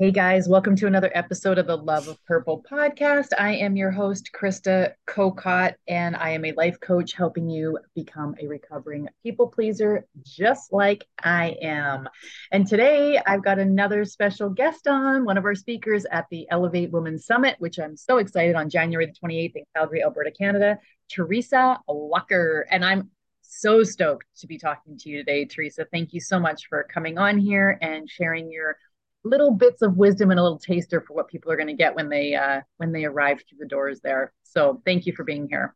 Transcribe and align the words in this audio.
Hey 0.00 0.10
guys, 0.10 0.48
welcome 0.48 0.74
to 0.74 0.88
another 0.88 1.12
episode 1.14 1.56
of 1.56 1.68
the 1.68 1.76
Love 1.76 2.08
of 2.08 2.18
Purple 2.24 2.64
podcast. 2.68 3.28
I 3.38 3.54
am 3.54 3.76
your 3.76 3.92
host, 3.92 4.30
Krista 4.34 4.94
Kokott, 5.06 5.74
and 5.86 6.16
I 6.16 6.30
am 6.30 6.44
a 6.44 6.50
life 6.54 6.80
coach 6.80 7.12
helping 7.12 7.48
you 7.48 7.78
become 7.94 8.34
a 8.42 8.48
recovering 8.48 9.08
people 9.22 9.46
pleaser, 9.46 10.04
just 10.20 10.72
like 10.72 11.04
I 11.22 11.56
am. 11.62 12.08
And 12.50 12.66
today 12.66 13.20
I've 13.24 13.44
got 13.44 13.60
another 13.60 14.04
special 14.04 14.50
guest 14.50 14.88
on, 14.88 15.24
one 15.24 15.38
of 15.38 15.44
our 15.44 15.54
speakers 15.54 16.04
at 16.10 16.26
the 16.28 16.48
Elevate 16.50 16.90
Women 16.90 17.16
Summit, 17.16 17.54
which 17.60 17.78
I'm 17.78 17.96
so 17.96 18.18
excited 18.18 18.56
on 18.56 18.70
January 18.70 19.06
the 19.06 19.12
28th 19.12 19.54
in 19.54 19.64
Calgary, 19.76 20.02
Alberta, 20.02 20.32
Canada, 20.32 20.80
Teresa 21.08 21.78
Walker. 21.86 22.66
And 22.68 22.84
I'm 22.84 23.10
so 23.42 23.84
stoked 23.84 24.26
to 24.38 24.48
be 24.48 24.58
talking 24.58 24.98
to 24.98 25.08
you 25.08 25.18
today, 25.18 25.44
Teresa. 25.44 25.86
Thank 25.92 26.12
you 26.12 26.20
so 26.20 26.40
much 26.40 26.66
for 26.66 26.82
coming 26.92 27.16
on 27.16 27.38
here 27.38 27.78
and 27.80 28.10
sharing 28.10 28.50
your 28.50 28.76
little 29.24 29.50
bits 29.50 29.82
of 29.82 29.96
wisdom 29.96 30.30
and 30.30 30.38
a 30.38 30.42
little 30.42 30.58
taster 30.58 31.00
for 31.00 31.14
what 31.14 31.28
people 31.28 31.50
are 31.50 31.56
going 31.56 31.68
to 31.68 31.74
get 31.74 31.94
when 31.94 32.08
they 32.08 32.34
uh, 32.34 32.60
when 32.76 32.92
they 32.92 33.04
arrive 33.04 33.42
through 33.48 33.58
the 33.58 33.66
doors 33.66 34.00
there. 34.02 34.32
So 34.42 34.82
thank 34.84 35.06
you 35.06 35.14
for 35.14 35.24
being 35.24 35.48
here. 35.48 35.74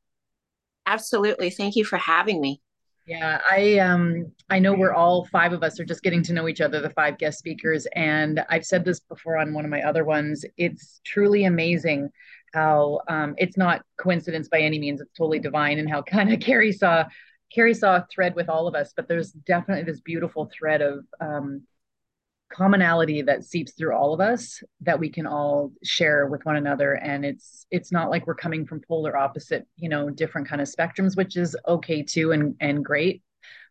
Absolutely. 0.87 1.51
Thank 1.51 1.77
you 1.77 1.85
for 1.85 1.99
having 1.99 2.41
me. 2.41 2.61
Yeah, 3.09 3.41
I 3.51 3.79
um 3.79 4.33
I 4.51 4.59
know 4.59 4.75
we're 4.75 4.93
all 4.93 5.25
five 5.25 5.55
of 5.55 5.63
us 5.63 5.81
are 5.81 5.85
just 5.85 6.03
getting 6.03 6.23
to 6.25 6.35
know 6.35 6.47
each 6.47 6.61
other, 6.61 6.83
the 6.83 6.91
five 6.91 7.17
guest 7.17 7.39
speakers, 7.39 7.87
and 7.95 8.45
I've 8.51 8.67
said 8.67 8.85
this 8.85 9.01
before 9.01 9.39
on 9.39 9.55
one 9.55 9.65
of 9.65 9.71
my 9.71 9.81
other 9.83 10.05
ones. 10.05 10.45
It's 10.59 11.01
truly 11.07 11.45
amazing 11.47 12.11
how 12.53 13.01
um 13.09 13.35
it's 13.39 13.57
not 13.57 13.83
coincidence 13.99 14.49
by 14.49 14.61
any 14.61 14.79
means, 14.79 15.01
it's 15.01 15.13
totally 15.17 15.39
divine 15.39 15.79
and 15.79 15.89
how 15.89 16.03
kind 16.03 16.31
of 16.31 16.41
Carrie 16.41 16.73
saw 16.73 17.07
Carrie 17.51 17.73
saw 17.73 17.97
a 17.97 18.07
thread 18.13 18.35
with 18.35 18.51
all 18.51 18.69
of 18.69 18.75
us, 18.75 18.93
but 18.95 19.09
there's 19.09 19.33
definitely 19.33 19.91
this 19.91 20.03
beautiful 20.03 20.51
thread 20.53 20.83
of 20.83 21.07
um 21.19 21.63
commonality 22.51 23.23
that 23.23 23.45
seeps 23.45 23.73
through 23.73 23.95
all 23.95 24.15
of 24.15 24.21
us 24.21 24.63
that 24.81 24.99
we 24.99 25.09
can 25.11 25.27
all 25.27 25.73
share 25.83 26.27
with 26.27 26.45
one 26.45 26.57
another. 26.57 26.95
And 26.95 27.25
it's 27.25 27.67
it's 27.71 27.93
not 27.93 28.11
like 28.11 28.27
we're 28.27 28.35
coming 28.35 28.67
from 28.67 28.81
polar 28.81 29.17
opposite 29.17 29.67
you 29.77 29.89
know 29.89 30.11
different 30.11 30.49
kind 30.49 30.63
of 30.63 30.69
spectrums 30.69 31.17
which 31.17 31.37
is 31.37 31.57
okay 31.67 32.03
too 32.03 32.33
and 32.33 32.57
and 32.61 32.85
great. 32.85 33.23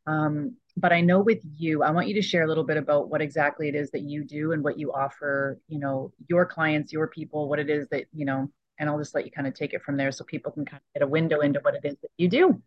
Um, 0.05 0.55
but 0.77 0.93
i 0.93 1.01
know 1.01 1.19
with 1.19 1.41
you 1.57 1.83
i 1.83 1.89
want 1.89 2.07
you 2.07 2.13
to 2.13 2.21
share 2.21 2.43
a 2.43 2.47
little 2.47 2.63
bit 2.63 2.77
about 2.77 3.09
what 3.09 3.21
exactly 3.21 3.67
it 3.67 3.75
is 3.75 3.89
that 3.91 4.03
you 4.03 4.23
do 4.23 4.51
and 4.51 4.63
what 4.63 4.77
you 4.79 4.93
offer 4.93 5.59
you 5.67 5.79
know 5.79 6.13
your 6.29 6.45
clients 6.45 6.93
your 6.93 7.07
people 7.07 7.49
what 7.49 7.59
it 7.59 7.69
is 7.69 7.87
that 7.89 8.05
you 8.13 8.25
know 8.25 8.49
and 8.79 8.89
i'll 8.89 8.99
just 8.99 9.15
let 9.15 9.25
you 9.25 9.31
kind 9.31 9.47
of 9.47 9.53
take 9.53 9.73
it 9.73 9.81
from 9.81 9.97
there 9.97 10.11
so 10.11 10.23
people 10.23 10.51
can 10.51 10.65
kind 10.65 10.77
of 10.77 10.93
get 10.93 11.03
a 11.03 11.07
window 11.07 11.39
into 11.41 11.59
what 11.61 11.75
it 11.75 11.81
is 11.83 11.95
that 12.01 12.11
you 12.17 12.29
do. 12.29 12.61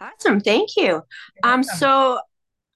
Awesome. 0.00 0.40
Thank 0.40 0.76
you. 0.76 1.02
Um 1.42 1.62
so 1.62 2.20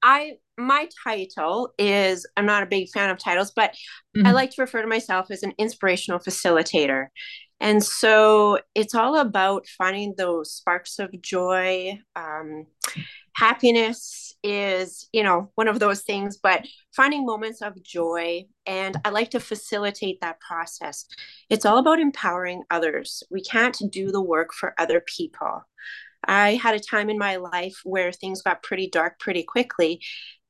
i 0.02 0.38
my 0.60 0.88
title 1.04 1.72
is 1.78 2.26
I'm 2.36 2.46
not 2.46 2.62
a 2.62 2.66
big 2.66 2.88
fan 2.90 3.10
of 3.10 3.18
titles, 3.18 3.52
but 3.54 3.72
mm-hmm. 4.16 4.26
I 4.26 4.32
like 4.32 4.50
to 4.52 4.62
refer 4.62 4.82
to 4.82 4.88
myself 4.88 5.30
as 5.30 5.42
an 5.42 5.54
inspirational 5.58 6.20
facilitator. 6.20 7.06
And 7.60 7.84
so 7.84 8.58
it's 8.74 8.94
all 8.94 9.18
about 9.18 9.66
finding 9.66 10.14
those 10.16 10.52
sparks 10.52 10.98
of 10.98 11.10
joy. 11.20 11.98
Um, 12.16 12.66
happiness 13.34 14.34
is, 14.42 15.08
you 15.12 15.22
know, 15.22 15.50
one 15.54 15.68
of 15.68 15.78
those 15.78 16.02
things, 16.02 16.38
but 16.42 16.66
finding 16.96 17.26
moments 17.26 17.60
of 17.60 17.82
joy. 17.82 18.44
And 18.64 18.96
I 19.04 19.10
like 19.10 19.30
to 19.32 19.40
facilitate 19.40 20.20
that 20.22 20.40
process. 20.40 21.06
It's 21.50 21.66
all 21.66 21.76
about 21.76 22.00
empowering 22.00 22.62
others. 22.70 23.22
We 23.30 23.42
can't 23.42 23.78
do 23.90 24.10
the 24.10 24.22
work 24.22 24.54
for 24.54 24.74
other 24.78 25.02
people. 25.06 25.62
I 26.24 26.54
had 26.54 26.74
a 26.74 26.80
time 26.80 27.10
in 27.10 27.18
my 27.18 27.36
life 27.36 27.80
where 27.84 28.12
things 28.12 28.42
got 28.42 28.62
pretty 28.62 28.88
dark 28.88 29.18
pretty 29.18 29.42
quickly 29.42 30.02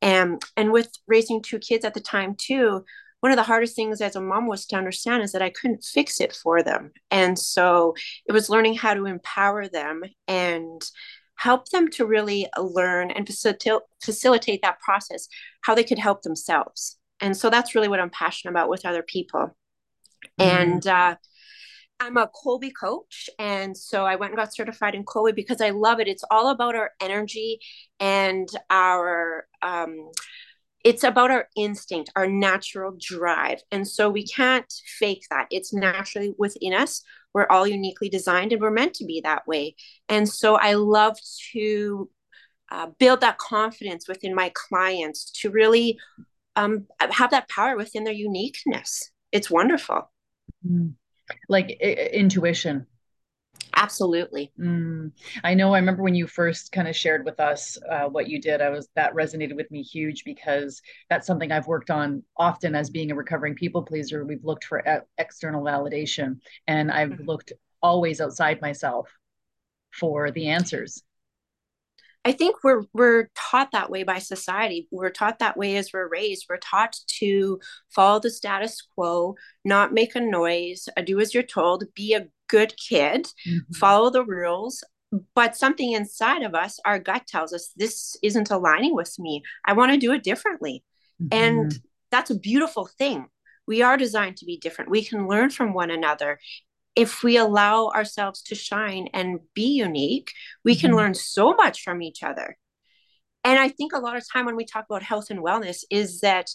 and 0.03 0.43
and 0.57 0.73
with 0.73 0.91
raising 1.07 1.43
two 1.43 1.59
kids 1.59 1.85
at 1.85 1.95
the 1.95 2.01
time 2.01 2.35
too 2.35 2.85
one 3.21 3.33
of 3.33 3.37
the 3.37 3.43
hardest 3.43 3.77
things 3.77 4.01
as 4.01 4.17
a 4.17 4.21
mom 4.21 4.47
was 4.47 4.67
to 4.67 4.77
understand 4.77 5.23
is 5.23 5.33
that 5.33 5.43
I 5.43 5.51
couldn't 5.51 5.85
fix 5.85 6.21
it 6.21 6.33
for 6.35 6.63
them. 6.63 6.93
And 7.11 7.39
so 7.39 7.95
it 8.27 8.33
was 8.33 8.49
learning 8.49 8.77
how 8.77 8.95
to 8.95 9.05
empower 9.07 9.69
them 9.69 10.03
and 10.27 10.83
help 11.37 11.69
them 11.69 11.89
to 11.89 12.07
really 12.07 12.47
learn 12.59 13.11
and 13.11 13.27
facilitate, 13.27 13.81
facilitate 14.03 14.63
that 14.63 14.81
process, 14.81 15.29
how 15.63 15.75
they 15.75 15.85
could 15.85 15.99
help 15.99 16.23
themselves. 16.23 16.99
And 17.21 17.37
so 17.37 17.51
that's 17.51 17.75
really 17.75 17.89
what 17.89 18.01
I'm 18.01 18.11
passionate 18.11 18.53
about 18.53 18.71
with 18.71 18.87
other 18.87 19.03
people. 19.03 19.55
Mm-hmm. 20.39 20.43
And 20.43 20.87
uh, 20.87 21.17
I'm 22.01 22.17
a 22.17 22.29
Kolbe 22.29 22.73
coach. 22.79 23.29
And 23.39 23.77
so 23.77 24.07
I 24.07 24.17
went 24.17 24.33
and 24.33 24.39
got 24.39 24.55
certified 24.55 24.95
in 24.95 25.05
Kolbe 25.05 25.35
because 25.37 25.61
I 25.61 25.71
love 25.71 26.01
it. 26.01 26.09
It's 26.09 26.25
all 26.31 26.49
about 26.49 26.75
our 26.75 26.93
energy 26.99 27.61
and 28.01 28.49
our, 28.71 29.47
um, 29.61 30.11
it's 30.83 31.05
about 31.05 31.31
our 31.31 31.47
instinct, 31.57 32.11
our 32.17 32.27
natural 32.27 32.97
drive. 32.99 33.61
And 33.71 33.87
so 33.87 34.09
we 34.09 34.27
can't 34.27 34.73
fake 34.99 35.25
that. 35.31 35.47
It's 35.51 35.75
naturally 35.75 36.35
within 36.39 36.73
us. 36.73 37.03
We're 37.35 37.47
all 37.51 37.67
uniquely 37.67 38.09
designed 38.09 38.53
and 38.53 38.63
we're 38.63 38.71
meant 38.71 38.95
to 38.95 39.05
be 39.05 39.21
that 39.21 39.47
way. 39.47 39.77
And 40.09 40.27
so 40.27 40.57
I 40.57 40.75
love 40.75 41.19
to 41.53 42.09
uh, 42.73 42.87
build 42.99 43.21
that 43.21 43.37
confidence 43.37 44.09
within 44.09 44.35
my 44.35 44.51
clients 44.55 45.31
to 45.43 45.51
really 45.51 45.99
um, 46.57 46.87
have 46.99 47.31
that 47.33 47.51
power 47.51 47.77
within 47.77 48.05
their 48.05 48.15
uniqueness. 48.15 49.11
It's 49.33 49.51
wonderful. 49.51 50.11
Mm 50.67 50.95
like 51.49 51.77
I- 51.83 52.11
intuition 52.13 52.87
absolutely 53.75 54.53
mm. 54.59 55.11
i 55.45 55.55
know 55.55 55.75
i 55.75 55.79
remember 55.79 56.03
when 56.03 56.15
you 56.15 56.27
first 56.27 56.73
kind 56.73 56.89
of 56.89 56.97
shared 56.97 57.25
with 57.25 57.39
us 57.41 57.79
uh, 57.89 58.05
what 58.05 58.29
you 58.29 58.41
did 58.41 58.61
i 58.61 58.69
was 58.69 58.89
that 58.97 59.15
resonated 59.15 59.55
with 59.55 59.71
me 59.71 59.83
huge 59.83 60.25
because 60.25 60.81
that's 61.09 61.27
something 61.27 61.53
i've 61.53 61.67
worked 61.67 61.91
on 61.91 62.23
often 62.37 62.75
as 62.75 62.91
being 62.91 63.11
a 63.11 63.15
recovering 63.15 63.55
people 63.55 63.83
pleaser 63.83 64.25
we've 64.25 64.45
looked 64.45 64.65
for 64.65 64.81
e- 64.81 65.07
external 65.19 65.63
validation 65.63 66.39
and 66.67 66.91
i've 66.91 67.11
mm-hmm. 67.11 67.25
looked 67.27 67.53
always 67.83 68.21
outside 68.21 68.61
myself 68.61 69.09
for 69.93 70.31
the 70.31 70.49
answers 70.49 71.03
I 72.25 72.33
think 72.33 72.57
we're 72.63 72.85
we're 72.93 73.29
taught 73.35 73.73
that 73.73 73.91
way 73.91 74.03
by 74.03 74.19
society. 74.19 74.89
We're 74.91 75.11
taught 75.11 75.39
that 75.39 75.57
way 75.57 75.77
as 75.77 75.91
we're 75.93 76.09
raised. 76.09 76.47
We're 76.49 76.59
taught 76.59 76.97
to 77.19 77.61
follow 77.89 78.21
the 78.21 78.31
status 78.31 78.83
quo, 78.95 79.37
not 79.65 79.95
make 79.95 80.15
a 80.15 80.21
noise, 80.21 80.89
uh, 80.97 81.03
do 81.03 81.19
as 81.19 81.33
you're 81.33 81.43
told, 81.43 81.85
be 81.95 82.15
a 82.15 82.29
good 82.49 82.75
kid, 82.77 83.25
mm-hmm. 83.47 83.73
follow 83.75 84.11
the 84.11 84.25
rules. 84.25 84.85
But 85.35 85.57
something 85.57 85.93
inside 85.93 86.43
of 86.43 86.55
us, 86.55 86.79
our 86.85 86.99
gut 86.99 87.27
tells 87.27 87.53
us 87.53 87.73
this 87.77 88.17
isn't 88.23 88.51
aligning 88.51 88.95
with 88.95 89.19
me. 89.19 89.43
I 89.65 89.73
want 89.73 89.93
to 89.93 89.99
do 89.99 90.13
it 90.13 90.23
differently. 90.23 90.85
Mm-hmm. 91.21 91.29
And 91.33 91.81
that's 92.11 92.31
a 92.31 92.39
beautiful 92.39 92.87
thing. 92.87 93.27
We 93.67 93.83
are 93.83 93.97
designed 93.97 94.37
to 94.39 94.45
be 94.45 94.59
different. 94.59 94.91
We 94.91 95.05
can 95.05 95.27
learn 95.27 95.51
from 95.51 95.73
one 95.73 95.91
another 95.91 96.39
if 97.01 97.23
we 97.23 97.39
allow 97.39 97.89
ourselves 97.89 98.43
to 98.43 98.55
shine 98.55 99.09
and 99.15 99.41
be 99.55 99.69
unique, 99.79 100.33
we 100.67 100.77
can 100.77 100.91
mm-hmm. 100.91 100.99
learn 100.99 101.15
so 101.15 101.55
much 101.55 101.83
from 101.83 102.03
each 102.03 102.23
other. 102.23 102.59
And 103.43 103.59
I 103.59 103.71
think 103.71 103.95
a 103.95 103.99
lot 103.99 104.19
of 104.19 104.25
time 104.31 104.45
when 104.45 104.55
we 104.55 104.67
talk 104.67 104.85
about 104.85 105.03
health 105.03 105.31
and 105.31 105.41
wellness 105.41 105.79
is 105.91 106.21
that 106.21 106.51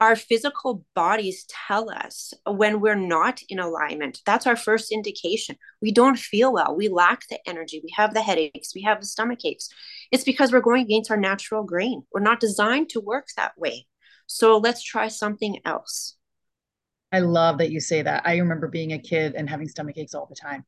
our 0.00 0.16
physical 0.16 0.84
bodies 0.94 1.46
tell 1.48 1.88
us 1.88 2.34
when 2.46 2.80
we're 2.80 2.94
not 2.94 3.40
in 3.48 3.58
alignment. 3.58 4.20
That's 4.26 4.46
our 4.46 4.56
first 4.56 4.92
indication. 4.92 5.56
We 5.80 5.92
don't 5.92 6.18
feel 6.18 6.52
well. 6.52 6.76
We 6.76 6.88
lack 6.88 7.22
the 7.30 7.38
energy. 7.48 7.80
We 7.82 7.94
have 7.96 8.12
the 8.12 8.20
headaches. 8.20 8.74
We 8.74 8.82
have 8.82 9.00
the 9.00 9.06
stomach 9.06 9.46
aches. 9.46 9.70
It's 10.12 10.24
because 10.24 10.52
we're 10.52 10.60
going 10.60 10.82
against 10.82 11.10
our 11.10 11.16
natural 11.16 11.62
grain. 11.62 12.02
We're 12.12 12.20
not 12.20 12.38
designed 12.38 12.90
to 12.90 13.00
work 13.00 13.28
that 13.38 13.56
way. 13.56 13.86
So 14.26 14.58
let's 14.58 14.82
try 14.82 15.08
something 15.08 15.60
else. 15.64 16.18
I 17.14 17.20
love 17.20 17.58
that 17.58 17.70
you 17.70 17.78
say 17.78 18.02
that. 18.02 18.22
I 18.26 18.38
remember 18.38 18.66
being 18.66 18.92
a 18.92 18.98
kid 18.98 19.36
and 19.36 19.48
having 19.48 19.68
stomach 19.68 19.96
aches 19.96 20.16
all 20.16 20.26
the 20.26 20.34
time. 20.34 20.64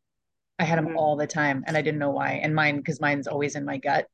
I 0.61 0.65
had 0.65 0.79
them 0.79 0.87
mm-hmm. 0.87 0.97
all 0.97 1.17
the 1.17 1.27
time 1.27 1.65
and 1.67 1.77
I 1.77 1.83
didn't 1.83 1.99
know 1.99 2.13
why. 2.13 2.35
And 2.35 2.55
mine, 2.55 2.77
because 2.77 3.01
mine's 3.01 3.27
always 3.27 3.57
in 3.57 3.65
my 3.65 3.79
gut. 3.79 4.07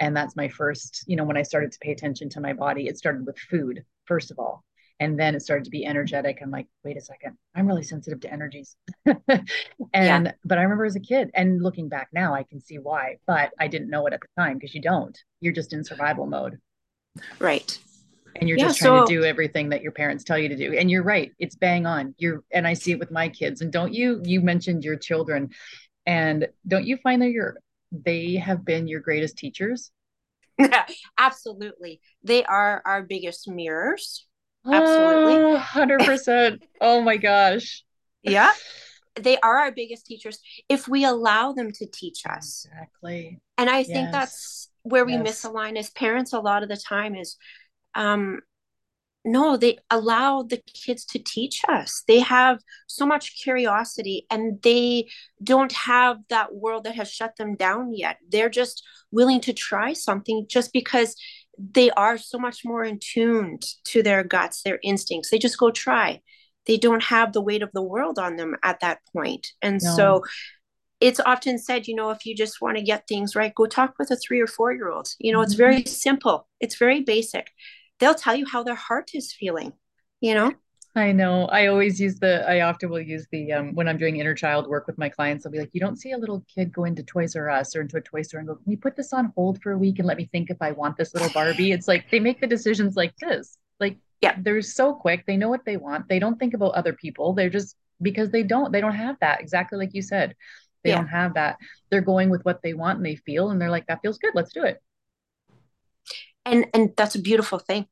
And 0.00 0.16
that's 0.16 0.34
my 0.34 0.48
first, 0.48 1.04
you 1.06 1.14
know, 1.14 1.22
when 1.22 1.36
I 1.36 1.42
started 1.42 1.70
to 1.70 1.78
pay 1.78 1.92
attention 1.92 2.30
to 2.30 2.40
my 2.40 2.52
body, 2.52 2.88
it 2.88 2.98
started 2.98 3.24
with 3.24 3.38
food, 3.38 3.84
first 4.06 4.32
of 4.32 4.40
all. 4.40 4.64
And 4.98 5.20
then 5.20 5.36
it 5.36 5.42
started 5.42 5.66
to 5.66 5.70
be 5.70 5.86
energetic. 5.86 6.40
I'm 6.42 6.50
like, 6.50 6.66
wait 6.82 6.96
a 6.96 7.00
second, 7.00 7.38
I'm 7.54 7.68
really 7.68 7.84
sensitive 7.84 8.18
to 8.22 8.32
energies. 8.32 8.74
and, 9.06 9.46
yeah. 9.94 10.32
but 10.44 10.58
I 10.58 10.62
remember 10.62 10.84
as 10.84 10.96
a 10.96 11.00
kid 11.00 11.30
and 11.32 11.62
looking 11.62 11.88
back 11.88 12.08
now, 12.12 12.34
I 12.34 12.42
can 12.42 12.60
see 12.60 12.78
why, 12.78 13.18
but 13.24 13.52
I 13.60 13.68
didn't 13.68 13.90
know 13.90 14.04
it 14.08 14.14
at 14.14 14.20
the 14.20 14.26
time 14.36 14.54
because 14.54 14.74
you 14.74 14.80
don't. 14.80 15.16
You're 15.38 15.52
just 15.52 15.72
in 15.72 15.84
survival 15.84 16.26
mode. 16.26 16.58
Right 17.38 17.78
and 18.38 18.48
you're 18.48 18.58
yeah, 18.58 18.66
just 18.66 18.78
trying 18.78 19.00
so, 19.00 19.06
to 19.06 19.12
do 19.12 19.24
everything 19.24 19.68
that 19.70 19.82
your 19.82 19.92
parents 19.92 20.24
tell 20.24 20.38
you 20.38 20.48
to 20.48 20.56
do. 20.56 20.74
And 20.74 20.90
you're 20.90 21.02
right 21.02 21.32
it's 21.38 21.56
bang 21.56 21.86
on. 21.86 22.14
You're 22.18 22.42
and 22.52 22.66
i 22.66 22.74
see 22.74 22.92
it 22.92 22.98
with 22.98 23.10
my 23.10 23.28
kids. 23.28 23.60
And 23.60 23.72
don't 23.72 23.92
you 23.92 24.20
you 24.24 24.40
mentioned 24.40 24.84
your 24.84 24.96
children. 24.96 25.50
And 26.06 26.48
don't 26.66 26.86
you 26.86 26.96
find 26.98 27.22
that 27.22 27.30
you're 27.30 27.56
they 27.92 28.36
have 28.36 28.64
been 28.64 28.88
your 28.88 29.00
greatest 29.00 29.36
teachers? 29.38 29.90
Absolutely. 31.18 32.00
They 32.22 32.44
are 32.44 32.82
our 32.84 33.02
biggest 33.02 33.48
mirrors. 33.48 34.26
Absolutely. 34.66 35.56
Ah, 35.56 35.70
oh, 35.74 35.80
100% 35.80 36.60
oh 36.80 37.00
my 37.00 37.16
gosh. 37.16 37.84
Yeah. 38.22 38.52
They 39.14 39.38
are 39.38 39.58
our 39.58 39.72
biggest 39.72 40.06
teachers 40.06 40.38
if 40.68 40.86
we 40.86 41.04
allow 41.04 41.52
them 41.52 41.72
to 41.72 41.86
teach 41.86 42.22
us. 42.26 42.66
Exactly. 42.70 43.40
And 43.56 43.68
i 43.68 43.82
think 43.82 44.10
yes. 44.10 44.12
that's 44.12 44.68
where 44.82 45.04
we 45.04 45.14
yes. 45.14 45.44
misalign 45.44 45.76
as 45.76 45.90
parents 45.90 46.32
a 46.32 46.40
lot 46.40 46.62
of 46.62 46.68
the 46.68 46.76
time 46.76 47.14
is 47.14 47.36
um, 47.98 48.40
no 49.24 49.56
they 49.56 49.78
allow 49.90 50.42
the 50.42 50.62
kids 50.72 51.04
to 51.04 51.18
teach 51.18 51.62
us. 51.68 52.02
They 52.06 52.20
have 52.20 52.60
so 52.86 53.04
much 53.04 53.42
curiosity 53.42 54.26
and 54.30 54.62
they 54.62 55.08
don't 55.42 55.72
have 55.72 56.18
that 56.30 56.54
world 56.54 56.84
that 56.84 56.94
has 56.94 57.10
shut 57.10 57.36
them 57.36 57.56
down 57.56 57.92
yet. 57.92 58.18
They're 58.30 58.48
just 58.48 58.82
willing 59.10 59.40
to 59.42 59.52
try 59.52 59.92
something 59.92 60.46
just 60.48 60.72
because 60.72 61.14
they 61.58 61.90
are 61.90 62.16
so 62.16 62.38
much 62.38 62.64
more 62.64 62.84
in 62.84 63.00
tuned 63.00 63.64
to 63.86 64.02
their 64.02 64.22
guts 64.22 64.62
their 64.62 64.78
instincts. 64.82 65.30
They 65.30 65.38
just 65.38 65.58
go 65.58 65.70
try. 65.70 66.20
They 66.66 66.76
don't 66.76 67.02
have 67.02 67.32
the 67.32 67.42
weight 67.42 67.62
of 67.62 67.72
the 67.72 67.82
world 67.82 68.18
on 68.18 68.36
them 68.36 68.56
at 68.62 68.80
that 68.80 69.00
point. 69.12 69.48
and 69.60 69.80
no. 69.82 69.96
so 69.96 70.22
it's 71.00 71.20
often 71.20 71.58
said 71.58 71.86
you 71.86 71.94
know 71.94 72.10
if 72.10 72.26
you 72.26 72.34
just 72.34 72.60
want 72.60 72.76
to 72.76 72.82
get 72.82 73.06
things 73.06 73.36
right 73.36 73.54
go 73.54 73.66
talk 73.66 73.94
with 74.00 74.10
a 74.10 74.16
three 74.16 74.40
or 74.40 74.46
four 74.46 74.72
year 74.72 74.90
old. 74.90 75.08
You 75.18 75.32
know 75.32 75.38
mm-hmm. 75.38 75.44
it's 75.44 75.54
very 75.54 75.84
simple. 75.84 76.46
It's 76.60 76.78
very 76.78 77.00
basic 77.02 77.50
they'll 77.98 78.14
tell 78.14 78.34
you 78.34 78.46
how 78.46 78.62
their 78.62 78.74
heart 78.74 79.10
is 79.14 79.32
feeling, 79.32 79.72
you 80.20 80.34
know? 80.34 80.52
I 80.94 81.12
know. 81.12 81.44
I 81.46 81.66
always 81.66 82.00
use 82.00 82.18
the, 82.18 82.48
I 82.48 82.62
often 82.62 82.90
will 82.90 83.00
use 83.00 83.26
the, 83.30 83.52
um, 83.52 83.74
when 83.74 83.86
I'm 83.86 83.98
doing 83.98 84.16
inner 84.16 84.34
child 84.34 84.66
work 84.66 84.86
with 84.86 84.98
my 84.98 85.08
clients, 85.08 85.46
I'll 85.46 85.52
be 85.52 85.58
like, 85.58 85.70
you 85.72 85.80
don't 85.80 85.98
see 85.98 86.12
a 86.12 86.18
little 86.18 86.44
kid 86.52 86.72
go 86.72 86.84
into 86.84 87.02
Toys 87.04 87.36
R 87.36 87.48
Us 87.50 87.76
or 87.76 87.82
into 87.82 87.98
a 87.98 88.00
toy 88.00 88.22
store 88.22 88.40
and 88.40 88.48
go, 88.48 88.56
can 88.56 88.72
you 88.72 88.78
put 88.78 88.96
this 88.96 89.12
on 89.12 89.32
hold 89.36 89.62
for 89.62 89.72
a 89.72 89.78
week 89.78 89.98
and 89.98 90.08
let 90.08 90.16
me 90.16 90.28
think 90.32 90.50
if 90.50 90.56
I 90.60 90.72
want 90.72 90.96
this 90.96 91.14
little 91.14 91.30
Barbie? 91.30 91.72
It's 91.72 91.86
like 91.86 92.10
they 92.10 92.18
make 92.18 92.40
the 92.40 92.46
decisions 92.46 92.96
like 92.96 93.14
this. 93.18 93.58
Like, 93.78 93.98
yeah, 94.20 94.36
they're 94.40 94.62
so 94.62 94.94
quick. 94.94 95.24
They 95.26 95.36
know 95.36 95.48
what 95.48 95.64
they 95.64 95.76
want. 95.76 96.08
They 96.08 96.18
don't 96.18 96.38
think 96.38 96.54
about 96.54 96.74
other 96.74 96.94
people. 96.94 97.32
They're 97.32 97.50
just, 97.50 97.76
because 98.02 98.30
they 98.30 98.42
don't, 98.42 98.72
they 98.72 98.80
don't 98.80 98.94
have 98.94 99.16
that. 99.20 99.40
Exactly 99.40 99.78
like 99.78 99.94
you 99.94 100.02
said. 100.02 100.34
They 100.82 100.90
yeah. 100.90 100.96
don't 100.96 101.08
have 101.08 101.34
that. 101.34 101.58
They're 101.90 102.00
going 102.00 102.30
with 102.30 102.44
what 102.44 102.60
they 102.62 102.74
want 102.74 102.96
and 102.96 103.06
they 103.06 103.16
feel, 103.16 103.50
and 103.50 103.60
they're 103.60 103.70
like, 103.70 103.86
that 103.86 104.00
feels 104.02 104.18
good. 104.18 104.34
Let's 104.34 104.52
do 104.52 104.64
it 104.64 104.82
and 106.48 106.66
and 106.74 106.90
that's 106.96 107.14
a 107.14 107.20
beautiful 107.20 107.58
thing 107.58 107.86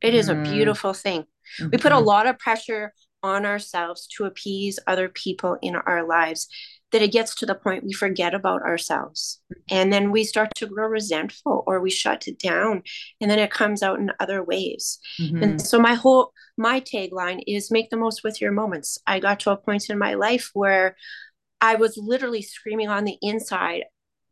it 0.00 0.14
is 0.14 0.28
a 0.28 0.34
mm-hmm. 0.34 0.52
beautiful 0.52 0.92
thing 0.92 1.22
mm-hmm. 1.22 1.68
we 1.70 1.78
put 1.78 1.92
a 1.92 1.94
mm-hmm. 1.94 2.06
lot 2.06 2.26
of 2.26 2.38
pressure 2.38 2.92
on 3.22 3.44
ourselves 3.44 4.06
to 4.06 4.24
appease 4.24 4.78
other 4.86 5.08
people 5.08 5.56
in 5.62 5.74
our 5.74 6.06
lives 6.06 6.48
that 6.92 7.02
it 7.02 7.12
gets 7.12 7.36
to 7.36 7.46
the 7.46 7.54
point 7.54 7.84
we 7.84 7.92
forget 7.92 8.34
about 8.34 8.62
ourselves 8.62 9.40
and 9.70 9.92
then 9.92 10.10
we 10.10 10.24
start 10.24 10.50
to 10.56 10.66
grow 10.66 10.88
resentful 10.88 11.62
or 11.66 11.80
we 11.80 11.90
shut 11.90 12.26
it 12.26 12.38
down 12.38 12.82
and 13.20 13.30
then 13.30 13.38
it 13.38 13.50
comes 13.50 13.82
out 13.82 13.98
in 13.98 14.10
other 14.18 14.42
ways 14.42 14.98
mm-hmm. 15.20 15.42
and 15.42 15.62
so 15.62 15.78
my 15.78 15.94
whole 15.94 16.32
my 16.56 16.80
tagline 16.80 17.40
is 17.46 17.70
make 17.70 17.90
the 17.90 17.96
most 17.96 18.24
with 18.24 18.40
your 18.40 18.52
moments 18.52 18.98
i 19.06 19.20
got 19.20 19.38
to 19.38 19.50
a 19.50 19.56
point 19.56 19.88
in 19.88 19.98
my 19.98 20.14
life 20.14 20.50
where 20.54 20.96
i 21.60 21.74
was 21.74 21.96
literally 21.96 22.42
screaming 22.42 22.88
on 22.88 23.04
the 23.04 23.18
inside 23.22 23.84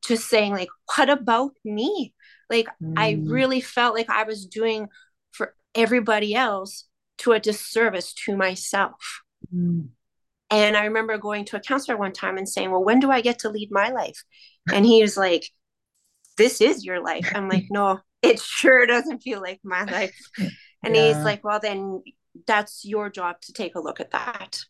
just 0.07 0.29
saying 0.29 0.53
like 0.53 0.69
what 0.97 1.11
about 1.11 1.53
me 1.65 2.15
like 2.51 2.67
mm. 2.83 2.95
I 2.97 3.19
really 3.23 3.61
felt 3.61 3.95
like 3.95 4.09
I 4.11 4.25
was 4.25 4.47
doing 4.47 4.89
for 5.33 5.55
everybody 5.75 6.35
else 6.35 6.85
to 7.19 7.33
a 7.33 7.41
disservice 7.41 8.15
to 8.25 8.37
myself. 8.37 9.23
Mm. 9.55 9.89
And 10.51 10.77
I 10.77 10.85
remember 10.85 11.19
going 11.19 11.45
to 11.47 11.57
a 11.57 11.61
counselor 11.61 11.99
one 11.99 12.13
time 12.13 12.39
and 12.39 12.49
saying, 12.49 12.71
Well, 12.71 12.85
when 12.85 13.01
do 13.01 13.11
I 13.11 13.21
get 13.21 13.41
to 13.41 13.51
lead 13.51 13.71
my 13.71 13.91
life? 13.91 14.23
And 14.73 14.87
he 14.87 15.03
was 15.03 15.17
like, 15.17 15.51
This 16.39 16.61
is 16.61 16.85
your 16.85 17.03
life. 17.03 17.31
I'm 17.35 17.49
like, 17.49 17.67
No, 17.71 18.01
it 18.23 18.41
sure 18.41 18.87
doesn't 18.87 19.23
feel 19.23 19.43
like 19.43 19.61
my 19.63 19.85
life. 19.85 20.19
And 20.83 20.97
yeah. 20.97 21.09
he's 21.09 21.23
like, 21.25 21.45
Well, 21.45 21.61
then 21.61 22.03
that's 22.47 22.85
your 22.85 23.11
job 23.11 23.41
to 23.43 23.53
take 23.53 23.75
a 23.75 23.81
look 23.81 24.01
at 24.01 24.13
that. 24.13 24.61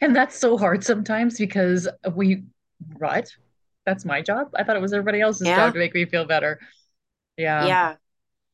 And 0.00 0.16
that's 0.16 0.36
so 0.36 0.58
hard 0.58 0.82
sometimes 0.82 1.38
because 1.38 1.86
we, 2.14 2.42
what? 2.98 3.30
That's 3.88 4.04
my 4.04 4.20
job. 4.20 4.50
I 4.54 4.64
thought 4.64 4.76
it 4.76 4.82
was 4.82 4.92
everybody 4.92 5.22
else's 5.22 5.46
yeah. 5.46 5.56
job 5.56 5.72
to 5.72 5.78
make 5.78 5.94
me 5.94 6.04
feel 6.04 6.26
better. 6.26 6.60
Yeah. 7.38 7.66
Yeah. 7.66 7.94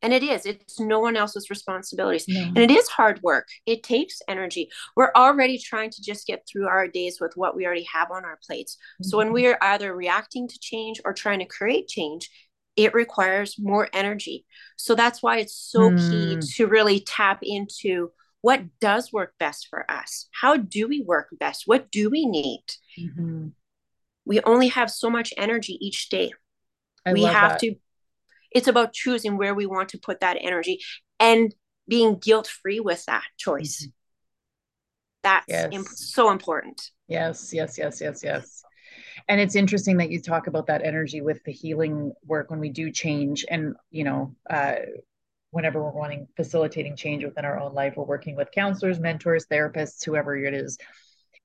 And 0.01 0.13
it 0.13 0.23
is, 0.23 0.47
it's 0.47 0.79
no 0.79 1.01
one 1.01 1.17
else's 1.17 1.51
responsibilities. 1.51 2.27
No. 2.29 2.41
And 2.41 2.59
it 2.59 2.71
is 2.71 2.87
hard 2.87 3.21
work. 3.21 3.49
It 3.67 3.83
takes 3.83 4.23
energy. 4.29 4.71
We're 4.95 5.11
already 5.17 5.59
trying 5.59 5.91
to 5.91 6.03
just 6.03 6.29
get 6.29 6.47
through 6.47 6.69
our 6.69 6.87
days 6.87 7.19
with 7.21 7.33
what 7.35 7.57
we 7.57 7.67
already 7.67 7.89
have 7.93 8.13
on 8.13 8.25
our 8.25 8.39
plates. 8.47 8.77
Mm-hmm. 8.77 9.09
So 9.09 9.19
when 9.19 9.29
mm-hmm. 9.29 9.35
we're 9.35 9.59
either 9.61 9.97
reacting 9.97 10.47
to 10.47 10.59
change 10.61 11.01
or 11.05 11.13
trying 11.13 11.41
to 11.41 11.47
create 11.47 11.89
change, 11.89 12.31
it 12.77 12.95
requires 12.95 13.57
more 13.59 13.89
energy. 13.93 14.45
So 14.77 14.95
that's 14.95 15.21
why 15.21 15.39
it's 15.39 15.57
so 15.57 15.91
mm. 15.91 15.99
key 16.11 16.47
to 16.55 16.67
really 16.69 17.01
tap 17.01 17.41
into 17.43 18.13
what 18.41 18.63
does 18.81 19.13
work 19.13 19.35
best 19.41 19.67
for 19.69 19.91
us. 19.91 20.29
How 20.33 20.57
do 20.59 20.87
we 20.87 21.03
work 21.03 21.29
best? 21.41 21.63
What 21.67 21.91
do 21.91 22.09
we 22.09 22.25
need? 22.25 22.65
Mm-hmm. 23.01 23.49
We 24.25 24.41
only 24.41 24.69
have 24.69 24.91
so 24.91 25.11
much 25.11 25.33
energy 25.37 25.79
each 25.81 26.09
day. 26.09 26.33
I 27.05 27.13
we 27.13 27.25
have 27.25 27.53
that. 27.53 27.61
to 27.61 27.75
it's 28.55 28.69
about 28.69 28.93
choosing 28.93 29.37
where 29.37 29.55
we 29.55 29.67
want 29.67 29.91
to 29.91 29.99
put 29.99 30.21
that 30.21 30.39
energy 30.41 30.81
and 31.19 31.55
being 31.89 32.19
guilt 32.19 32.47
free 32.47 32.81
with 32.81 33.05
that 33.07 33.25
choice. 33.37 33.83
Mm-hmm. 33.83 33.91
That's 35.25 35.47
yes. 35.49 35.69
imp- 35.73 35.89
so 35.89 36.31
important. 36.31 36.91
Yes, 37.09 37.53
yes, 37.53 37.77
yes, 37.77 38.01
yes, 38.01 38.23
yes. 38.23 38.63
And 39.29 39.41
it's 39.41 39.57
interesting 39.57 39.97
that 39.99 40.11
you 40.11 40.21
talk 40.21 40.47
about 40.47 40.67
that 40.69 40.85
energy 40.85 41.21
with 41.21 41.43
the 41.45 41.53
healing 41.53 42.13
work 42.25 42.51
when 42.51 42.61
we 42.61 42.71
do 42.71 42.91
change. 42.91 43.45
And, 43.51 43.75
you 43.91 44.05
know, 44.05 44.35
uh, 44.49 44.77
whenever 45.51 45.83
we're 45.83 45.91
wanting 45.91 46.29
facilitating 46.37 46.97
change 46.97 47.25
within 47.25 47.45
our 47.45 47.59
own 47.59 47.75
life, 47.75 47.95
we're 47.97 48.05
working 48.05 48.37
with 48.37 48.51
counselors, 48.53 49.01
mentors, 49.01 49.47
therapists, 49.47 50.05
whoever 50.05 50.37
it 50.37 50.55
is. 50.55 50.79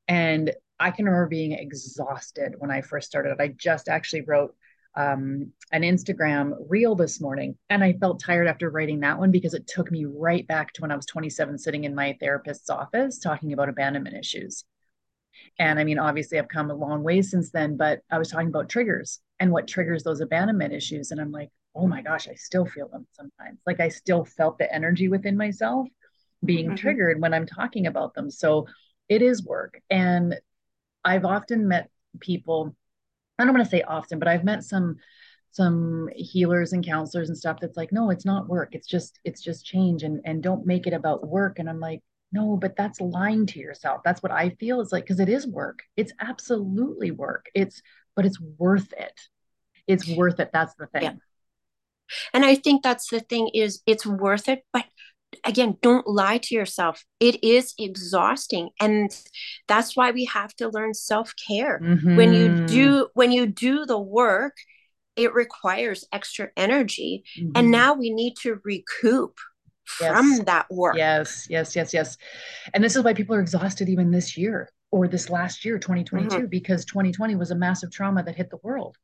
And 0.07 0.51
I 0.79 0.91
can 0.91 1.05
remember 1.05 1.27
being 1.27 1.51
exhausted 1.51 2.55
when 2.57 2.71
I 2.71 2.81
first 2.81 3.07
started. 3.07 3.35
I 3.39 3.49
just 3.49 3.89
actually 3.89 4.21
wrote 4.21 4.55
um, 4.95 5.51
an 5.71 5.83
Instagram 5.83 6.53
reel 6.67 6.95
this 6.95 7.21
morning. 7.21 7.57
And 7.69 7.83
I 7.83 7.93
felt 7.93 8.21
tired 8.21 8.47
after 8.47 8.69
writing 8.69 9.01
that 9.01 9.19
one 9.19 9.31
because 9.31 9.53
it 9.53 9.67
took 9.67 9.91
me 9.91 10.05
right 10.05 10.47
back 10.47 10.73
to 10.73 10.81
when 10.81 10.91
I 10.91 10.95
was 10.95 11.05
27, 11.05 11.57
sitting 11.57 11.83
in 11.83 11.95
my 11.95 12.17
therapist's 12.19 12.69
office 12.69 13.19
talking 13.19 13.53
about 13.53 13.69
abandonment 13.69 14.15
issues. 14.15 14.65
And 15.57 15.79
I 15.79 15.83
mean, 15.83 15.99
obviously, 15.99 16.39
I've 16.39 16.49
come 16.49 16.71
a 16.71 16.75
long 16.75 17.03
way 17.03 17.21
since 17.21 17.51
then, 17.51 17.77
but 17.77 18.01
I 18.11 18.17
was 18.17 18.29
talking 18.29 18.47
about 18.47 18.69
triggers 18.69 19.19
and 19.39 19.51
what 19.51 19.67
triggers 19.67 20.03
those 20.03 20.21
abandonment 20.21 20.73
issues. 20.73 21.11
And 21.11 21.21
I'm 21.21 21.31
like, 21.31 21.49
oh 21.75 21.87
my 21.87 22.01
gosh, 22.01 22.27
I 22.27 22.33
still 22.33 22.65
feel 22.65 22.89
them 22.89 23.07
sometimes. 23.11 23.59
Like 23.65 23.79
I 23.79 23.89
still 23.89 24.25
felt 24.25 24.57
the 24.57 24.73
energy 24.73 25.07
within 25.07 25.37
myself 25.37 25.87
being 26.43 26.67
mm-hmm. 26.67 26.75
triggered 26.75 27.21
when 27.21 27.33
I'm 27.33 27.45
talking 27.45 27.87
about 27.87 28.13
them. 28.15 28.31
So 28.31 28.67
it 29.07 29.21
is 29.21 29.45
work. 29.45 29.81
And 29.89 30.39
I've 31.03 31.25
often 31.25 31.67
met 31.67 31.89
people 32.19 32.75
I 33.39 33.45
don't 33.45 33.53
want 33.53 33.65
to 33.65 33.71
say 33.71 33.81
often, 33.83 34.19
but 34.19 34.27
I've 34.27 34.43
met 34.43 34.63
some 34.63 34.97
some 35.51 36.09
healers 36.15 36.73
and 36.73 36.85
counselors 36.85 37.29
and 37.29 37.37
stuff 37.37 37.57
that's 37.59 37.75
like, 37.77 37.91
no, 37.91 38.11
it's 38.11 38.25
not 38.25 38.47
work. 38.47 38.75
It's 38.75 38.87
just 38.87 39.19
it's 39.23 39.41
just 39.41 39.65
change 39.65 40.03
and 40.03 40.21
and 40.25 40.43
don't 40.43 40.65
make 40.65 40.85
it 40.87 40.93
about 40.93 41.27
work. 41.27 41.57
And 41.57 41.69
I'm 41.69 41.79
like, 41.79 42.01
no, 42.31 42.57
but 42.57 42.75
that's 42.75 43.01
lying 43.01 43.45
to 43.47 43.59
yourself. 43.59 44.01
That's 44.03 44.21
what 44.21 44.31
I 44.31 44.49
feel 44.59 44.81
is 44.81 44.91
like 44.91 45.05
because 45.05 45.19
it 45.19 45.29
is 45.29 45.47
work. 45.47 45.79
It's 45.95 46.13
absolutely 46.19 47.11
work. 47.11 47.47
It's 47.55 47.81
but 48.15 48.25
it's 48.25 48.39
worth 48.39 48.93
it. 48.93 49.19
It's 49.87 50.07
worth 50.07 50.39
it. 50.39 50.51
That's 50.53 50.75
the 50.75 50.87
thing. 50.87 51.03
Yeah. 51.03 51.13
And 52.33 52.43
I 52.43 52.55
think 52.55 52.83
that's 52.83 53.09
the 53.09 53.19
thing 53.19 53.49
is 53.53 53.81
it's 53.85 54.05
worth 54.05 54.49
it, 54.49 54.65
but 54.73 54.85
again 55.45 55.77
don't 55.81 56.07
lie 56.07 56.37
to 56.37 56.55
yourself 56.55 57.03
it 57.19 57.43
is 57.43 57.73
exhausting 57.77 58.69
and 58.79 59.15
that's 59.67 59.95
why 59.95 60.11
we 60.11 60.25
have 60.25 60.53
to 60.55 60.69
learn 60.69 60.93
self-care 60.93 61.79
mm-hmm. 61.79 62.15
when 62.15 62.33
you 62.33 62.49
mm-hmm. 62.49 62.65
do 62.65 63.07
when 63.13 63.31
you 63.31 63.45
do 63.45 63.85
the 63.85 63.99
work 63.99 64.55
it 65.15 65.33
requires 65.33 66.05
extra 66.11 66.49
energy 66.55 67.23
mm-hmm. 67.37 67.51
and 67.55 67.71
now 67.71 67.93
we 67.93 68.09
need 68.09 68.35
to 68.35 68.59
recoup 68.63 69.37
yes. 70.01 70.11
from 70.11 70.45
that 70.45 70.65
work 70.69 70.95
yes 70.95 71.47
yes 71.49 71.75
yes 71.75 71.93
yes 71.93 72.17
and 72.73 72.83
this 72.83 72.95
is 72.95 73.03
why 73.03 73.13
people 73.13 73.35
are 73.35 73.41
exhausted 73.41 73.89
even 73.89 74.11
this 74.11 74.37
year 74.37 74.69
or 74.91 75.07
this 75.07 75.29
last 75.29 75.65
year 75.65 75.77
2022 75.77 76.35
mm-hmm. 76.35 76.45
because 76.47 76.85
2020 76.85 77.35
was 77.35 77.51
a 77.51 77.55
massive 77.55 77.91
trauma 77.91 78.23
that 78.23 78.35
hit 78.35 78.49
the 78.49 78.59
world 78.63 78.97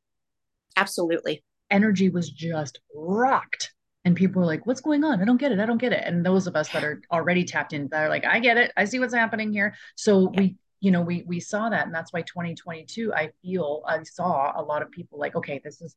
absolutely 0.76 1.44
energy 1.70 2.08
was 2.08 2.30
just 2.30 2.80
rocked 2.94 3.72
and 4.06 4.14
people 4.14 4.40
are 4.40 4.46
like 4.46 4.64
what's 4.66 4.80
going 4.80 5.04
on? 5.04 5.20
I 5.20 5.24
don't 5.24 5.36
get 5.36 5.52
it. 5.52 5.58
I 5.58 5.66
don't 5.66 5.80
get 5.80 5.92
it. 5.92 6.04
And 6.06 6.24
those 6.24 6.46
of 6.46 6.56
us 6.56 6.70
that 6.70 6.84
are 6.84 7.02
already 7.12 7.44
tapped 7.44 7.74
in 7.74 7.88
that 7.88 8.04
are 8.04 8.08
like 8.08 8.24
i 8.24 8.38
get 8.38 8.56
it. 8.56 8.72
I 8.76 8.86
see 8.86 8.98
what's 9.00 9.12
happening 9.12 9.52
here. 9.52 9.74
So 9.96 10.30
yeah. 10.32 10.40
we 10.40 10.56
you 10.80 10.90
know 10.92 11.02
we 11.02 11.24
we 11.26 11.40
saw 11.40 11.68
that 11.68 11.86
and 11.86 11.94
that's 11.94 12.12
why 12.12 12.20
2022 12.20 13.12
i 13.14 13.30
feel 13.40 13.82
i 13.88 14.02
saw 14.02 14.52
a 14.54 14.62
lot 14.62 14.82
of 14.82 14.90
people 14.90 15.18
like 15.18 15.34
okay 15.34 15.58
this 15.64 15.80
is 15.80 15.96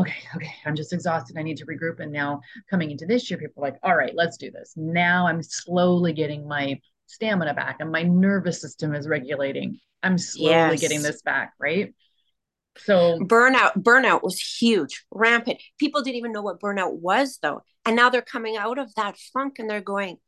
okay 0.00 0.16
okay 0.34 0.52
i'm 0.66 0.76
just 0.76 0.92
exhausted. 0.92 1.36
I 1.38 1.42
need 1.42 1.56
to 1.56 1.66
regroup. 1.66 2.00
And 2.00 2.12
now 2.12 2.40
coming 2.68 2.90
into 2.90 3.06
this 3.06 3.30
year 3.30 3.38
people 3.38 3.64
are 3.64 3.70
like 3.70 3.80
all 3.82 3.96
right 3.96 4.14
let's 4.14 4.36
do 4.36 4.50
this. 4.50 4.74
Now 4.76 5.26
i'm 5.26 5.42
slowly 5.42 6.12
getting 6.12 6.46
my 6.46 6.78
stamina 7.06 7.54
back 7.54 7.76
and 7.80 7.90
my 7.90 8.02
nervous 8.02 8.60
system 8.60 8.94
is 8.94 9.08
regulating. 9.08 9.78
I'm 10.02 10.18
slowly 10.18 10.72
yes. 10.72 10.80
getting 10.80 11.02
this 11.02 11.22
back 11.22 11.54
right 11.58 11.94
so 12.78 13.18
burnout, 13.20 13.82
burnout 13.82 14.22
was 14.22 14.40
huge, 14.40 15.04
rampant. 15.10 15.60
People 15.78 16.02
didn't 16.02 16.16
even 16.16 16.32
know 16.32 16.42
what 16.42 16.60
burnout 16.60 16.94
was 16.94 17.38
though. 17.42 17.62
And 17.84 17.96
now 17.96 18.10
they're 18.10 18.22
coming 18.22 18.56
out 18.56 18.78
of 18.78 18.94
that 18.96 19.16
funk 19.32 19.58
and 19.58 19.68
they're 19.68 19.80
going, 19.80 20.18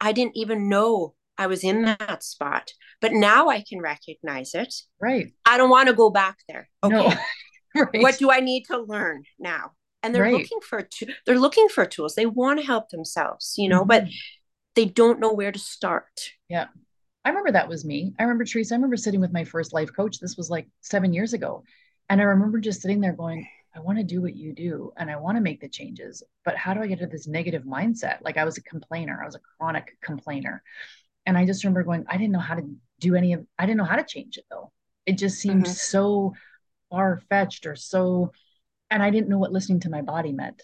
I 0.00 0.12
didn't 0.12 0.36
even 0.36 0.68
know 0.68 1.14
I 1.38 1.46
was 1.46 1.64
in 1.64 1.82
that 1.82 2.22
spot. 2.22 2.72
But 3.00 3.12
now 3.12 3.48
I 3.48 3.64
can 3.68 3.80
recognize 3.80 4.54
it. 4.54 4.74
Right. 5.00 5.32
I 5.44 5.58
don't 5.58 5.70
want 5.70 5.88
to 5.88 5.94
go 5.94 6.10
back 6.10 6.38
there. 6.48 6.68
Okay. 6.82 6.94
No. 6.94 7.14
right. 7.82 8.02
What 8.02 8.18
do 8.18 8.30
I 8.30 8.40
need 8.40 8.64
to 8.64 8.78
learn 8.78 9.24
now? 9.38 9.72
And 10.02 10.14
they're 10.14 10.24
right. 10.24 10.32
looking 10.32 10.60
for 10.60 10.88
they're 11.26 11.38
looking 11.38 11.68
for 11.68 11.86
tools. 11.86 12.14
They 12.14 12.26
want 12.26 12.60
to 12.60 12.66
help 12.66 12.88
themselves, 12.88 13.54
you 13.56 13.68
know, 13.68 13.80
mm-hmm. 13.80 13.88
but 13.88 14.08
they 14.74 14.84
don't 14.84 15.20
know 15.20 15.32
where 15.32 15.52
to 15.52 15.58
start. 15.58 16.30
Yeah. 16.48 16.66
I 17.24 17.28
remember 17.28 17.52
that 17.52 17.68
was 17.68 17.84
me. 17.84 18.14
I 18.18 18.24
remember 18.24 18.44
Teresa, 18.44 18.74
I 18.74 18.76
remember 18.76 18.96
sitting 18.96 19.20
with 19.20 19.32
my 19.32 19.44
first 19.44 19.72
life 19.72 19.90
coach. 19.94 20.18
This 20.18 20.36
was 20.36 20.50
like 20.50 20.66
seven 20.80 21.12
years 21.12 21.34
ago. 21.34 21.62
And 22.08 22.20
I 22.20 22.24
remember 22.24 22.58
just 22.58 22.82
sitting 22.82 23.00
there 23.00 23.12
going, 23.12 23.46
I 23.74 23.80
want 23.80 23.98
to 23.98 24.04
do 24.04 24.20
what 24.20 24.36
you 24.36 24.52
do 24.52 24.92
and 24.96 25.10
I 25.10 25.16
want 25.16 25.36
to 25.36 25.42
make 25.42 25.60
the 25.60 25.68
changes, 25.68 26.22
but 26.44 26.56
how 26.56 26.74
do 26.74 26.82
I 26.82 26.86
get 26.86 26.98
to 26.98 27.06
this 27.06 27.26
negative 27.26 27.62
mindset? 27.62 28.18
Like 28.20 28.36
I 28.36 28.44
was 28.44 28.58
a 28.58 28.62
complainer, 28.62 29.20
I 29.22 29.26
was 29.26 29.34
a 29.34 29.40
chronic 29.56 29.96
complainer. 30.02 30.62
And 31.24 31.38
I 31.38 31.46
just 31.46 31.64
remember 31.64 31.82
going, 31.84 32.04
I 32.08 32.18
didn't 32.18 32.32
know 32.32 32.40
how 32.40 32.56
to 32.56 32.68
do 33.00 33.14
any 33.14 33.32
of 33.32 33.46
I 33.58 33.64
didn't 33.64 33.78
know 33.78 33.84
how 33.84 33.96
to 33.96 34.04
change 34.04 34.36
it 34.36 34.44
though. 34.50 34.72
It 35.06 35.18
just 35.18 35.40
seemed 35.40 35.64
mm-hmm. 35.64 35.72
so 35.72 36.34
far 36.90 37.22
fetched 37.30 37.66
or 37.66 37.76
so 37.76 38.32
and 38.90 39.02
I 39.02 39.10
didn't 39.10 39.30
know 39.30 39.38
what 39.38 39.52
listening 39.52 39.80
to 39.80 39.90
my 39.90 40.02
body 40.02 40.32
meant 40.32 40.62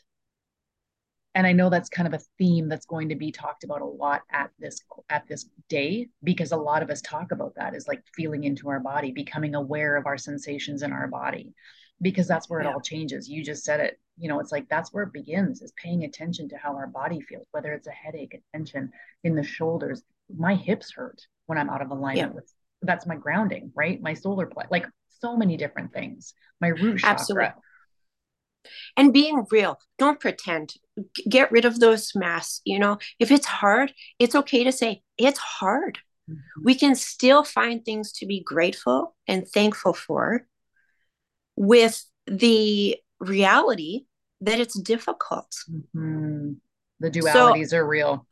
and 1.35 1.47
i 1.47 1.53
know 1.53 1.71
that's 1.71 1.89
kind 1.89 2.07
of 2.07 2.15
a 2.15 2.23
theme 2.39 2.69
that's 2.69 2.87
going 2.87 3.09
to 3.09 3.15
be 3.15 3.31
talked 3.31 3.65
about 3.65 3.81
a 3.81 3.87
lot 3.87 4.23
at 4.31 4.51
this 4.59 4.81
at 5.11 5.27
this 5.29 5.49
day 5.69 6.09
because 6.25 6.53
a 6.53 6.57
lot 6.57 6.83
of 6.83 6.91
us 6.91 7.01
talk 7.03 7.33
about 7.33 7.55
that 7.57 7.75
is 7.75 7.89
like 7.89 8.03
feeling 8.15 8.45
into 8.45 8.69
our 8.69 8.81
body 8.81 9.13
becoming 9.13 9.55
aware 9.55 9.97
of 9.97 10.07
our 10.07 10.19
sensations 10.19 10.83
in 10.83 10.93
our 10.93 11.07
body 11.09 11.53
because 12.01 12.29
that's 12.29 12.49
where 12.49 12.61
it 12.61 12.67
all 12.67 12.81
changes. 12.81 13.29
You 13.29 13.43
just 13.45 13.65
said 13.65 13.81
it 13.81 14.01
you 14.17 14.29
know 14.29 14.41
it's 14.41 14.53
like 14.53 14.69
that's 14.69 14.93
where 14.93 15.05
it 15.05 15.13
begins 15.13 15.63
is 15.63 15.73
paying 15.73 16.05
attention 16.05 16.49
to 16.49 16.57
how 16.57 16.75
our 16.75 16.89
body 16.89 17.21
feels 17.21 17.47
whether 17.53 17.73
it's 17.73 17.87
a 17.87 17.93
headache 17.93 18.35
a 18.35 18.57
tension 18.57 18.91
in 19.25 19.35
the 19.35 19.43
shoulders. 19.43 20.03
My 20.37 20.55
hips 20.55 20.93
hurt 20.93 21.27
when 21.47 21.59
i'm 21.59 21.71
out 21.71 21.83
of 21.83 21.91
alignment 21.91 22.33
yeah. 22.33 22.35
with 22.35 22.53
that's 22.83 23.07
my 23.07 23.17
grounding 23.17 23.73
right? 23.75 24.01
My 24.01 24.15
solar 24.15 24.47
plexus 24.47 24.71
like 24.71 24.87
so 25.21 25.37
many 25.37 25.57
different 25.57 25.93
things. 25.93 26.35
My 26.61 26.69
root 26.69 27.01
chakra 27.01 27.13
Absolutely 27.13 27.49
and 28.97 29.13
being 29.13 29.47
real 29.51 29.79
don't 29.99 30.21
pretend 30.21 30.75
get 31.29 31.51
rid 31.51 31.65
of 31.65 31.81
those 31.81 32.13
masks 32.15 32.61
you 32.65 32.79
know 32.79 32.99
if 33.19 33.31
it's 33.31 33.47
hard 33.47 33.93
it's 34.19 34.35
okay 34.35 34.65
to 34.65 34.73
say 34.73 35.03
it's 35.17 35.39
hard 35.39 35.99
mm-hmm. 36.31 36.65
we 36.65 36.75
can 36.75 36.95
still 36.95 37.45
find 37.45 37.85
things 37.85 38.13
to 38.13 38.27
be 38.27 38.43
grateful 38.43 39.15
and 39.27 39.47
thankful 39.49 39.93
for 39.93 40.47
with 41.57 42.05
the 42.27 42.97
reality 43.21 44.05
that 44.41 44.61
it's 44.61 44.79
difficult 44.79 45.55
mm-hmm. 45.71 46.53
the 47.01 47.11
dualities 47.11 47.69
so, 47.69 47.79
are 47.79 47.87
real 47.87 48.27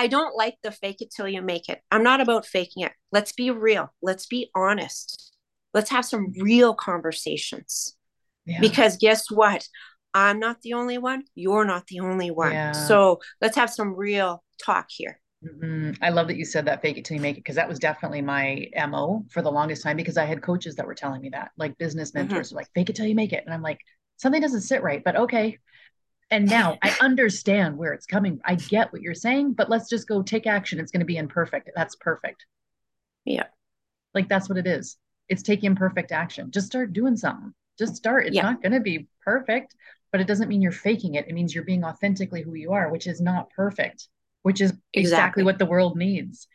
I 0.00 0.06
don't 0.06 0.34
like 0.34 0.56
the 0.62 0.72
fake 0.72 1.02
it 1.02 1.10
till 1.14 1.28
you 1.28 1.42
make 1.42 1.68
it. 1.68 1.82
I'm 1.90 2.02
not 2.02 2.22
about 2.22 2.46
faking 2.46 2.84
it. 2.84 2.92
Let's 3.12 3.32
be 3.32 3.50
real. 3.50 3.92
Let's 4.00 4.24
be 4.24 4.50
honest. 4.54 5.36
Let's 5.74 5.90
have 5.90 6.06
some 6.06 6.32
real 6.38 6.74
conversations. 6.74 7.98
Yeah. 8.46 8.60
Because 8.60 8.96
guess 8.96 9.30
what? 9.30 9.66
I'm 10.12 10.40
not 10.40 10.60
the 10.62 10.72
only 10.72 10.98
one. 10.98 11.24
You're 11.34 11.64
not 11.64 11.86
the 11.86 12.00
only 12.00 12.30
one. 12.30 12.52
Yeah. 12.52 12.72
So 12.72 13.20
let's 13.40 13.56
have 13.56 13.70
some 13.70 13.94
real 13.94 14.42
talk 14.62 14.86
here. 14.90 15.20
Mm-hmm. 15.44 15.92
I 16.02 16.10
love 16.10 16.28
that 16.28 16.36
you 16.36 16.44
said 16.44 16.66
that 16.66 16.82
fake 16.82 16.98
it 16.98 17.04
till 17.04 17.16
you 17.16 17.20
make 17.22 17.36
it 17.36 17.40
because 17.40 17.56
that 17.56 17.68
was 17.68 17.78
definitely 17.78 18.20
my 18.20 18.66
MO 18.88 19.24
for 19.30 19.40
the 19.40 19.50
longest 19.50 19.82
time 19.82 19.96
because 19.96 20.18
I 20.18 20.26
had 20.26 20.42
coaches 20.42 20.76
that 20.76 20.86
were 20.86 20.94
telling 20.94 21.22
me 21.22 21.30
that, 21.30 21.52
like 21.56 21.78
business 21.78 22.10
mm-hmm. 22.10 22.28
mentors, 22.28 22.48
mm-hmm. 22.48 22.56
like 22.56 22.68
fake 22.74 22.90
it 22.90 22.96
till 22.96 23.06
you 23.06 23.14
make 23.14 23.32
it. 23.32 23.44
And 23.44 23.54
I'm 23.54 23.62
like, 23.62 23.80
something 24.18 24.40
doesn't 24.40 24.62
sit 24.62 24.82
right, 24.82 25.02
but 25.02 25.16
okay. 25.16 25.58
And 26.30 26.48
now 26.48 26.78
I 26.82 26.94
understand 27.00 27.78
where 27.78 27.94
it's 27.94 28.06
coming. 28.06 28.40
I 28.44 28.56
get 28.56 28.92
what 28.92 29.02
you're 29.02 29.14
saying, 29.14 29.54
but 29.54 29.70
let's 29.70 29.88
just 29.88 30.08
go 30.08 30.22
take 30.22 30.46
action. 30.46 30.78
It's 30.78 30.92
going 30.92 31.00
to 31.00 31.06
be 31.06 31.16
imperfect. 31.16 31.70
That's 31.74 31.96
perfect. 31.96 32.44
Yeah. 33.24 33.46
Like 34.14 34.28
that's 34.28 34.48
what 34.48 34.58
it 34.58 34.66
is. 34.66 34.98
It's 35.28 35.42
taking 35.42 35.68
imperfect 35.68 36.12
action. 36.12 36.50
Just 36.50 36.66
start 36.66 36.92
doing 36.92 37.16
something. 37.16 37.54
Just 37.80 37.96
start. 37.96 38.26
It's 38.26 38.36
yeah. 38.36 38.42
not 38.42 38.62
going 38.62 38.72
to 38.72 38.80
be 38.80 39.08
perfect, 39.24 39.74
but 40.12 40.20
it 40.20 40.26
doesn't 40.26 40.48
mean 40.48 40.60
you're 40.60 40.70
faking 40.70 41.14
it. 41.14 41.26
It 41.26 41.32
means 41.32 41.54
you're 41.54 41.64
being 41.64 41.82
authentically 41.82 42.42
who 42.42 42.54
you 42.54 42.72
are, 42.72 42.90
which 42.90 43.06
is 43.06 43.22
not 43.22 43.48
perfect, 43.50 44.06
which 44.42 44.60
is 44.60 44.70
exactly, 44.70 45.00
exactly 45.00 45.42
what 45.44 45.58
the 45.58 45.64
world 45.64 45.96
needs. 45.96 46.46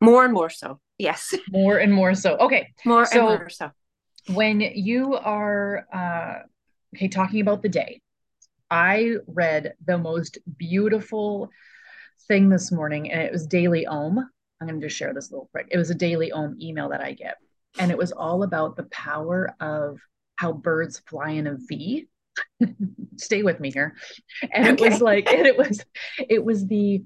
More 0.00 0.24
and 0.24 0.32
more 0.32 0.48
so. 0.48 0.78
Yes. 0.96 1.34
More 1.50 1.78
and 1.78 1.92
more 1.92 2.14
so. 2.14 2.36
Okay. 2.36 2.68
More 2.84 3.04
so 3.04 3.28
and 3.28 3.38
more 3.40 3.48
so. 3.48 3.70
When 4.28 4.60
you 4.60 5.14
are 5.14 5.86
uh, 5.92 6.42
okay 6.94 7.08
talking 7.08 7.40
about 7.40 7.62
the 7.62 7.68
day, 7.68 8.00
I 8.70 9.16
read 9.26 9.74
the 9.84 9.98
most 9.98 10.38
beautiful 10.56 11.50
thing 12.28 12.48
this 12.48 12.70
morning, 12.70 13.10
and 13.10 13.22
it 13.22 13.32
was 13.32 13.46
Daily 13.46 13.86
Om. 13.86 14.18
I'm 14.60 14.68
going 14.68 14.80
to 14.80 14.86
just 14.86 14.96
share 14.96 15.12
this 15.14 15.30
little 15.30 15.48
quick. 15.52 15.68
It 15.70 15.78
was 15.78 15.90
a 15.90 15.94
Daily 15.94 16.30
Om 16.32 16.56
email 16.60 16.90
that 16.90 17.00
I 17.00 17.12
get 17.12 17.38
and 17.78 17.90
it 17.90 17.98
was 17.98 18.12
all 18.12 18.42
about 18.42 18.76
the 18.76 18.84
power 18.84 19.54
of 19.60 19.98
how 20.36 20.52
birds 20.52 21.00
fly 21.06 21.30
in 21.30 21.46
a 21.46 21.56
V. 21.56 22.08
Stay 23.16 23.42
with 23.42 23.60
me 23.60 23.70
here. 23.70 23.96
And 24.52 24.80
okay. 24.80 24.86
it 24.86 24.90
was 24.92 25.00
like, 25.00 25.30
and 25.30 25.46
it 25.46 25.56
was, 25.56 25.84
it 26.18 26.44
was 26.44 26.66
the, 26.66 27.04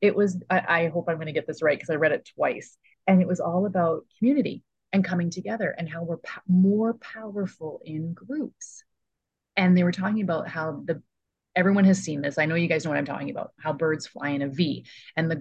it 0.00 0.14
was, 0.14 0.40
I, 0.48 0.62
I 0.68 0.88
hope 0.88 1.08
I'm 1.08 1.16
going 1.16 1.26
to 1.26 1.32
get 1.32 1.46
this 1.46 1.62
right 1.62 1.76
because 1.76 1.90
I 1.90 1.96
read 1.96 2.12
it 2.12 2.28
twice. 2.36 2.76
And 3.06 3.20
it 3.20 3.28
was 3.28 3.40
all 3.40 3.66
about 3.66 4.04
community 4.18 4.62
and 4.92 5.04
coming 5.04 5.30
together 5.30 5.74
and 5.76 5.88
how 5.88 6.02
we're 6.02 6.18
po- 6.18 6.42
more 6.48 6.94
powerful 6.94 7.80
in 7.84 8.14
groups. 8.14 8.84
And 9.56 9.76
they 9.76 9.84
were 9.84 9.92
talking 9.92 10.22
about 10.22 10.48
how 10.48 10.82
the, 10.84 11.02
everyone 11.54 11.84
has 11.84 11.98
seen 11.98 12.20
this. 12.20 12.38
I 12.38 12.46
know 12.46 12.54
you 12.54 12.68
guys 12.68 12.84
know 12.84 12.90
what 12.90 12.98
I'm 12.98 13.04
talking 13.04 13.30
about, 13.30 13.52
how 13.58 13.72
birds 13.72 14.06
fly 14.06 14.30
in 14.30 14.42
a 14.42 14.48
V 14.48 14.86
and 15.16 15.30
the, 15.30 15.40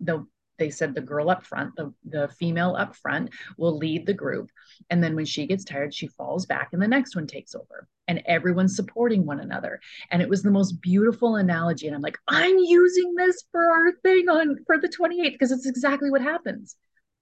the 0.00 0.26
they 0.60 0.70
said 0.70 0.94
the 0.94 1.00
girl 1.00 1.30
up 1.30 1.44
front, 1.44 1.74
the, 1.74 1.92
the 2.04 2.28
female 2.38 2.76
up 2.78 2.94
front 2.94 3.30
will 3.56 3.76
lead 3.76 4.06
the 4.06 4.14
group. 4.14 4.50
And 4.90 5.02
then 5.02 5.16
when 5.16 5.24
she 5.24 5.46
gets 5.46 5.64
tired, 5.64 5.92
she 5.92 6.06
falls 6.06 6.46
back 6.46 6.68
and 6.72 6.80
the 6.80 6.86
next 6.86 7.16
one 7.16 7.26
takes 7.26 7.54
over. 7.56 7.88
And 8.06 8.22
everyone's 8.26 8.76
supporting 8.76 9.24
one 9.24 9.40
another. 9.40 9.80
And 10.10 10.20
it 10.20 10.28
was 10.28 10.42
the 10.42 10.50
most 10.50 10.80
beautiful 10.82 11.36
analogy. 11.36 11.86
And 11.86 11.96
I'm 11.96 12.02
like, 12.02 12.18
I'm 12.28 12.58
using 12.58 13.14
this 13.16 13.42
for 13.50 13.70
our 13.70 13.92
thing 14.02 14.28
on 14.28 14.58
for 14.66 14.78
the 14.78 14.88
28th 14.88 15.32
because 15.32 15.50
it's 15.50 15.66
exactly 15.66 16.10
what 16.10 16.20
happens. 16.20 16.76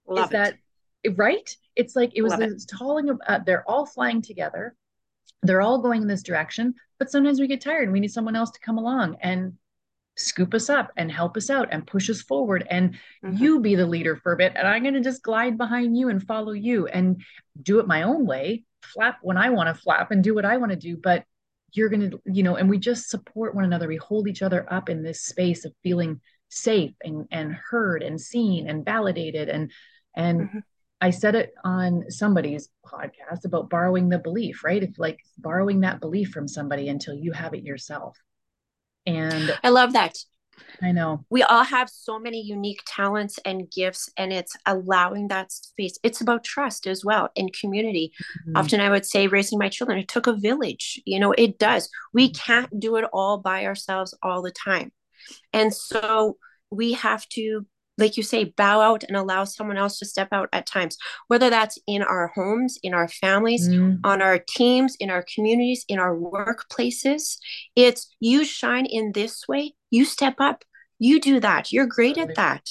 Love 0.07 0.25
is 0.25 0.29
it. 0.29 0.33
that 0.33 1.15
right? 1.15 1.49
It's 1.75 1.95
like 1.95 2.11
it 2.13 2.21
was 2.21 2.35
this 2.35 2.65
talling 2.65 3.17
uh, 3.27 3.39
they're 3.45 3.67
all 3.69 3.85
flying 3.85 4.21
together. 4.21 4.75
They're 5.43 5.61
all 5.61 5.79
going 5.79 6.01
in 6.01 6.07
this 6.09 6.23
direction, 6.23 6.75
but 6.97 7.09
sometimes 7.09 7.39
we 7.39 7.47
get 7.47 7.61
tired 7.61 7.83
and 7.83 7.93
we 7.93 8.01
need 8.01 8.11
someone 8.11 8.35
else 8.35 8.51
to 8.51 8.59
come 8.59 8.77
along 8.77 9.15
and 9.21 9.53
scoop 10.19 10.53
us 10.53 10.69
up 10.69 10.91
and 10.97 11.11
help 11.11 11.37
us 11.37 11.49
out 11.49 11.69
and 11.71 11.87
push 11.87 12.09
us 12.09 12.21
forward 12.21 12.67
and 12.69 12.93
mm-hmm. 13.23 13.37
you 13.37 13.59
be 13.59 13.75
the 13.75 13.85
leader 13.85 14.15
for 14.15 14.33
a 14.33 14.37
bit 14.37 14.51
and 14.55 14.67
i'm 14.67 14.83
going 14.83 14.93
to 14.93 14.99
just 14.99 15.23
glide 15.23 15.57
behind 15.57 15.97
you 15.97 16.09
and 16.09 16.23
follow 16.23 16.51
you 16.51 16.87
and 16.87 17.21
do 17.61 17.79
it 17.79 17.87
my 17.87 18.03
own 18.03 18.25
way 18.25 18.63
flap 18.83 19.17
when 19.21 19.37
i 19.37 19.49
want 19.49 19.73
to 19.73 19.81
flap 19.81 20.11
and 20.11 20.23
do 20.23 20.35
what 20.35 20.45
i 20.45 20.57
want 20.57 20.71
to 20.71 20.75
do 20.75 20.97
but 20.97 21.23
you're 21.71 21.89
going 21.89 22.11
to 22.11 22.21
you 22.25 22.43
know 22.43 22.55
and 22.55 22.69
we 22.69 22.77
just 22.77 23.09
support 23.09 23.55
one 23.55 23.63
another 23.63 23.87
we 23.87 23.97
hold 23.97 24.27
each 24.27 24.41
other 24.41 24.65
up 24.71 24.89
in 24.89 25.03
this 25.03 25.21
space 25.21 25.65
of 25.65 25.73
feeling 25.83 26.19
safe 26.49 26.93
and 27.03 27.27
and 27.31 27.53
heard 27.53 28.03
and 28.03 28.19
seen 28.19 28.67
and 28.67 28.83
validated 28.85 29.49
and 29.49 29.71
and 30.15 30.41
mm-hmm. 30.41 30.59
I 31.01 31.11
said 31.11 31.33
it 31.33 31.53
on 31.63 32.11
somebody's 32.11 32.67
podcast 32.85 33.45
about 33.45 33.69
borrowing 33.69 34.09
the 34.09 34.19
belief, 34.19 34.65
right? 34.65 34.83
If 34.83 34.99
like 34.99 35.19
borrowing 35.37 35.79
that 35.81 36.01
belief 36.01 36.31
from 36.31 36.45
somebody 36.45 36.89
until 36.89 37.13
you 37.13 37.31
have 37.31 37.53
it 37.53 37.63
yourself. 37.63 38.17
And 39.05 39.57
I 39.63 39.69
love 39.69 39.93
that. 39.93 40.17
I 40.81 40.91
know. 40.91 41.25
We 41.29 41.43
all 41.43 41.63
have 41.63 41.89
so 41.89 42.19
many 42.19 42.41
unique 42.41 42.81
talents 42.85 43.37
and 43.43 43.69
gifts, 43.69 44.09
and 44.17 44.31
it's 44.31 44.55
allowing 44.65 45.27
that 45.27 45.51
space. 45.51 45.97
It's 46.03 46.21
about 46.21 46.43
trust 46.43 46.87
as 46.87 47.03
well 47.03 47.29
in 47.35 47.49
community. 47.49 48.13
Mm-hmm. 48.41 48.57
Often 48.57 48.79
I 48.81 48.89
would 48.89 49.05
say, 49.05 49.27
raising 49.27 49.59
my 49.59 49.69
children, 49.69 49.99
it 49.99 50.07
took 50.07 50.27
a 50.27 50.33
village. 50.33 51.01
You 51.05 51.19
know, 51.19 51.33
it 51.33 51.59
does. 51.59 51.89
We 52.13 52.29
mm-hmm. 52.29 52.41
can't 52.41 52.79
do 52.79 52.95
it 52.95 53.05
all 53.11 53.39
by 53.39 53.65
ourselves 53.65 54.15
all 54.21 54.41
the 54.41 54.51
time. 54.51 54.91
And 55.53 55.73
so 55.73 56.37
we 56.71 56.93
have 56.93 57.27
to 57.29 57.65
like 57.99 58.17
you 58.17 58.23
say, 58.23 58.45
bow 58.45 58.81
out 58.81 59.03
and 59.03 59.15
allow 59.15 59.43
someone 59.43 59.77
else 59.77 59.99
to 59.99 60.05
step 60.05 60.29
out 60.31 60.49
at 60.53 60.65
times, 60.65 60.97
whether 61.27 61.49
that's 61.49 61.77
in 61.87 62.01
our 62.01 62.27
homes, 62.33 62.77
in 62.81 62.93
our 62.93 63.07
families, 63.07 63.67
mm. 63.67 63.99
on 64.03 64.21
our 64.21 64.39
teams, 64.39 64.95
in 64.99 65.09
our 65.09 65.25
communities, 65.33 65.85
in 65.87 65.99
our 65.99 66.15
workplaces. 66.15 67.37
It's 67.75 68.15
you 68.19 68.45
shine 68.45 68.85
in 68.85 69.11
this 69.11 69.47
way, 69.47 69.73
you 69.89 70.05
step 70.05 70.35
up, 70.39 70.63
you 70.97 71.19
do 71.19 71.39
that. 71.39 71.71
You're 71.71 71.87
great 71.87 72.17
at 72.17 72.35
that. 72.35 72.67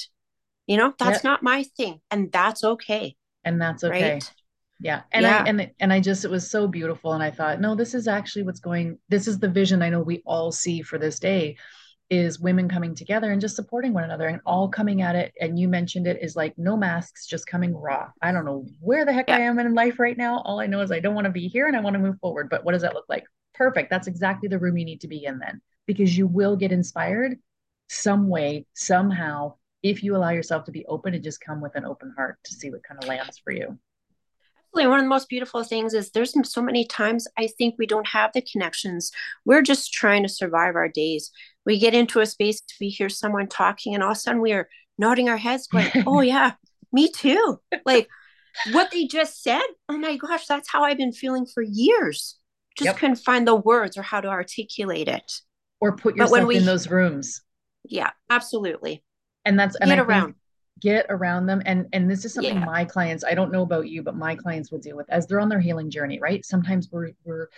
You 0.66 0.76
know, 0.76 0.92
that's 0.99 1.18
yep. 1.18 1.25
not 1.25 1.42
my 1.42 1.64
thing, 1.76 2.00
and 2.11 2.30
that's 2.30 2.62
okay. 2.62 3.16
And 3.44 3.61
that's 3.61 3.85
okay. 3.85 4.12
Right? 4.14 4.32
Yeah. 4.80 5.02
And 5.11 5.25
yeah. 5.25 5.42
I 5.42 5.49
and 5.49 5.70
and 5.80 5.92
I 5.92 6.00
just 6.00 6.25
it 6.25 6.30
was 6.30 6.49
so 6.49 6.68
beautiful 6.68 7.12
and 7.12 7.23
I 7.23 7.30
thought, 7.30 7.61
no, 7.61 7.75
this 7.75 7.94
is 7.94 8.06
actually 8.06 8.44
what's 8.44 8.61
going 8.61 8.99
this 9.08 9.26
is 9.26 9.38
the 9.38 9.49
vision 9.49 9.82
I 9.82 9.90
know 9.90 10.02
we 10.02 10.23
all 10.25 10.52
see 10.52 10.82
for 10.82 10.99
this 10.99 11.18
day 11.18 11.56
is 12.11 12.41
women 12.41 12.69
coming 12.69 12.95
together 12.95 13.33
and 13.33 13.41
just 13.41 13.57
supporting 13.57 13.93
one 13.93 14.05
another 14.05 14.29
and 14.29 14.41
all 14.47 14.69
coming 14.69 15.03
at 15.03 15.15
it. 15.15 15.33
And 15.41 15.59
you 15.59 15.69
mentioned 15.69 16.07
it 16.07 16.23
is 16.23 16.37
like 16.37 16.57
no 16.57 16.77
masks, 16.77 17.27
just 17.27 17.47
coming 17.47 17.77
raw. 17.77 18.11
I 18.23 18.33
don't 18.33 18.45
know 18.45 18.67
where 18.81 19.05
the 19.05 19.12
heck 19.12 19.29
yeah. 19.29 19.37
I 19.37 19.41
am 19.41 19.59
in 19.59 19.75
life 19.75 19.99
right 19.99 20.17
now. 20.17 20.41
All 20.45 20.61
I 20.61 20.67
know 20.67 20.81
is 20.81 20.91
I 20.91 21.00
don't 21.00 21.15
want 21.15 21.27
to 21.27 21.31
be 21.31 21.49
here 21.49 21.67
and 21.67 21.77
I 21.77 21.81
want 21.81 21.95
to 21.95 22.00
move 22.00 22.19
forward. 22.21 22.49
But 22.49 22.65
what 22.65 22.73
does 22.73 22.83
that 22.83 22.95
look 22.95 23.07
like? 23.09 23.25
Perfect. 23.55 23.91
That's 23.91 24.07
exactly 24.07 24.49
the 24.49 24.59
room 24.59 24.79
you 24.79 24.85
need 24.85 25.03
to 25.03 25.09
be 25.09 25.25
in 25.25 25.38
then, 25.38 25.61
because 25.87 26.17
you 26.17 26.27
will 26.27 26.57
get 26.57 26.73
inspired 26.73 27.38
some 27.91 28.29
way, 28.29 28.67
somehow, 28.75 29.55
if 29.83 30.03
you 30.03 30.17
allow 30.17 30.31
yourself 30.31 30.65
to 30.65 30.73
be 30.73 30.87
open 30.87 31.15
and 31.15 31.25
just 31.25 31.41
come 31.41 31.61
with 31.61 31.75
an 31.75 31.85
open 31.85 32.12
heart 32.17 32.38
to 32.45 32.55
see 32.55 32.71
what 32.71 32.83
kind 32.83 33.03
of 33.03 33.09
lands 33.09 33.38
for 33.38 33.53
you 33.53 33.79
absolutely 34.69 34.91
one 34.91 34.99
of 34.99 35.05
the 35.05 35.09
most 35.09 35.29
beautiful 35.29 35.65
things 35.65 35.95
is 35.95 36.11
there's 36.11 36.35
so 36.50 36.62
many 36.62 36.85
times 36.85 37.27
i 37.37 37.47
think 37.47 37.75
we 37.79 37.87
don't 37.87 38.09
have 38.09 38.31
the 38.33 38.43
connections 38.43 39.11
we're 39.45 39.62
just 39.62 39.93
trying 39.93 40.23
to 40.23 40.29
survive 40.29 40.75
our 40.75 40.88
days 40.88 41.31
we 41.68 41.78
get 41.78 41.92
into 41.94 42.20
a 42.20 42.26
space, 42.26 42.62
we 42.80 42.88
hear 42.88 43.10
someone 43.10 43.46
talking, 43.46 43.94
and 43.94 44.02
all 44.02 44.12
of 44.12 44.16
a 44.16 44.20
sudden 44.20 44.40
we 44.40 44.52
are 44.54 44.70
nodding 44.96 45.28
our 45.28 45.37
heads, 45.37 45.66
going, 45.66 45.87
Oh, 46.06 46.22
yeah, 46.22 46.52
me 46.92 47.12
too. 47.12 47.60
Like 47.84 48.08
what 48.72 48.90
they 48.90 49.06
just 49.06 49.42
said, 49.42 49.62
oh 49.87 49.98
my 49.98 50.16
gosh, 50.16 50.46
that's 50.46 50.70
how 50.70 50.82
I've 50.82 50.96
been 50.96 51.12
feeling 51.12 51.44
for 51.44 51.62
years. 51.62 52.38
Just 52.78 52.87
yep. 52.87 52.96
couldn't 52.96 53.16
find 53.16 53.46
the 53.46 53.54
words 53.54 53.98
or 53.98 54.02
how 54.02 54.22
to 54.22 54.28
articulate 54.28 55.08
it. 55.08 55.30
Or 55.78 55.94
put 55.94 56.16
yourself 56.16 56.48
we, 56.48 56.56
in 56.56 56.64
those 56.64 56.88
rooms. 56.88 57.42
Yeah, 57.84 58.10
absolutely. 58.30 59.04
And 59.44 59.60
that's 59.60 59.76
and 59.76 59.90
get 59.90 59.98
I 59.98 60.02
around. 60.02 60.34
Get 60.80 61.06
around 61.10 61.46
them. 61.46 61.60
And 61.66 61.87
and 61.92 62.10
this 62.10 62.25
is 62.25 62.32
something 62.32 62.54
yeah. 62.54 62.64
my 62.64 62.87
clients, 62.87 63.25
I 63.25 63.34
don't 63.34 63.52
know 63.52 63.62
about 63.62 63.88
you, 63.88 64.02
but 64.02 64.16
my 64.16 64.37
clients 64.37 64.72
will 64.72 64.78
deal 64.78 64.96
with 64.96 65.10
as 65.10 65.26
they're 65.26 65.40
on 65.40 65.50
their 65.50 65.60
healing 65.60 65.90
journey, 65.90 66.18
right? 66.18 66.44
Sometimes 66.46 66.88
we're 66.90 67.10
we're 67.25 67.48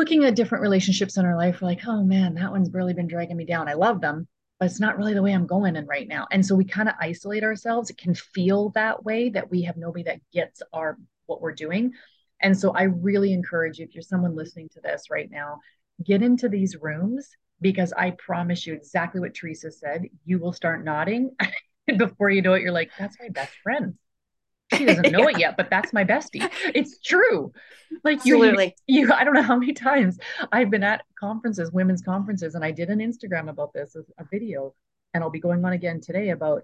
looking 0.00 0.24
at 0.24 0.34
different 0.34 0.62
relationships 0.62 1.18
in 1.18 1.26
our 1.26 1.36
life, 1.36 1.60
we're 1.60 1.68
like, 1.68 1.86
oh 1.86 2.02
man, 2.02 2.32
that 2.32 2.50
one's 2.50 2.72
really 2.72 2.94
been 2.94 3.06
dragging 3.06 3.36
me 3.36 3.44
down. 3.44 3.68
I 3.68 3.74
love 3.74 4.00
them, 4.00 4.26
but 4.58 4.64
it's 4.64 4.80
not 4.80 4.96
really 4.96 5.12
the 5.12 5.22
way 5.22 5.34
I'm 5.34 5.46
going 5.46 5.76
in 5.76 5.84
right 5.84 6.08
now. 6.08 6.26
And 6.30 6.44
so 6.44 6.54
we 6.54 6.64
kind 6.64 6.88
of 6.88 6.94
isolate 6.98 7.44
ourselves. 7.44 7.90
It 7.90 7.98
can 7.98 8.14
feel 8.14 8.70
that 8.70 9.04
way 9.04 9.28
that 9.28 9.50
we 9.50 9.60
have 9.64 9.76
nobody 9.76 10.04
that 10.04 10.22
gets 10.32 10.62
our 10.72 10.96
what 11.26 11.42
we're 11.42 11.52
doing. 11.52 11.92
And 12.40 12.58
so 12.58 12.70
I 12.70 12.84
really 12.84 13.34
encourage 13.34 13.78
you, 13.78 13.84
if 13.84 13.94
you're 13.94 14.00
someone 14.00 14.34
listening 14.34 14.70
to 14.70 14.80
this 14.80 15.10
right 15.10 15.30
now, 15.30 15.58
get 16.02 16.22
into 16.22 16.48
these 16.48 16.76
rooms 16.80 17.28
because 17.60 17.92
I 17.92 18.12
promise 18.12 18.66
you 18.66 18.72
exactly 18.72 19.20
what 19.20 19.34
Teresa 19.34 19.70
said. 19.70 20.06
You 20.24 20.38
will 20.38 20.54
start 20.54 20.82
nodding. 20.82 21.36
before 21.98 22.30
you 22.30 22.40
know 22.40 22.54
it, 22.54 22.62
you're 22.62 22.72
like, 22.72 22.90
that's 22.98 23.18
my 23.20 23.28
best 23.28 23.52
friend 23.62 23.98
she 24.74 24.84
doesn't 24.84 25.10
know 25.12 25.28
yeah. 25.28 25.28
it 25.28 25.38
yet, 25.38 25.56
but 25.56 25.70
that's 25.70 25.92
my 25.92 26.04
bestie. 26.04 26.48
It's 26.74 26.98
true. 27.00 27.52
Like 28.04 28.18
Absolutely. 28.18 28.74
you, 28.86 29.06
you, 29.06 29.12
I 29.12 29.24
don't 29.24 29.34
know 29.34 29.42
how 29.42 29.56
many 29.56 29.72
times 29.72 30.18
I've 30.52 30.70
been 30.70 30.82
at 30.82 31.04
conferences, 31.18 31.72
women's 31.72 32.02
conferences, 32.02 32.54
and 32.54 32.64
I 32.64 32.70
did 32.70 32.88
an 32.90 32.98
Instagram 32.98 33.48
about 33.48 33.72
this, 33.72 33.96
a 33.96 34.24
video, 34.30 34.74
and 35.14 35.22
I'll 35.22 35.30
be 35.30 35.40
going 35.40 35.64
on 35.64 35.72
again 35.72 36.00
today 36.00 36.30
about 36.30 36.62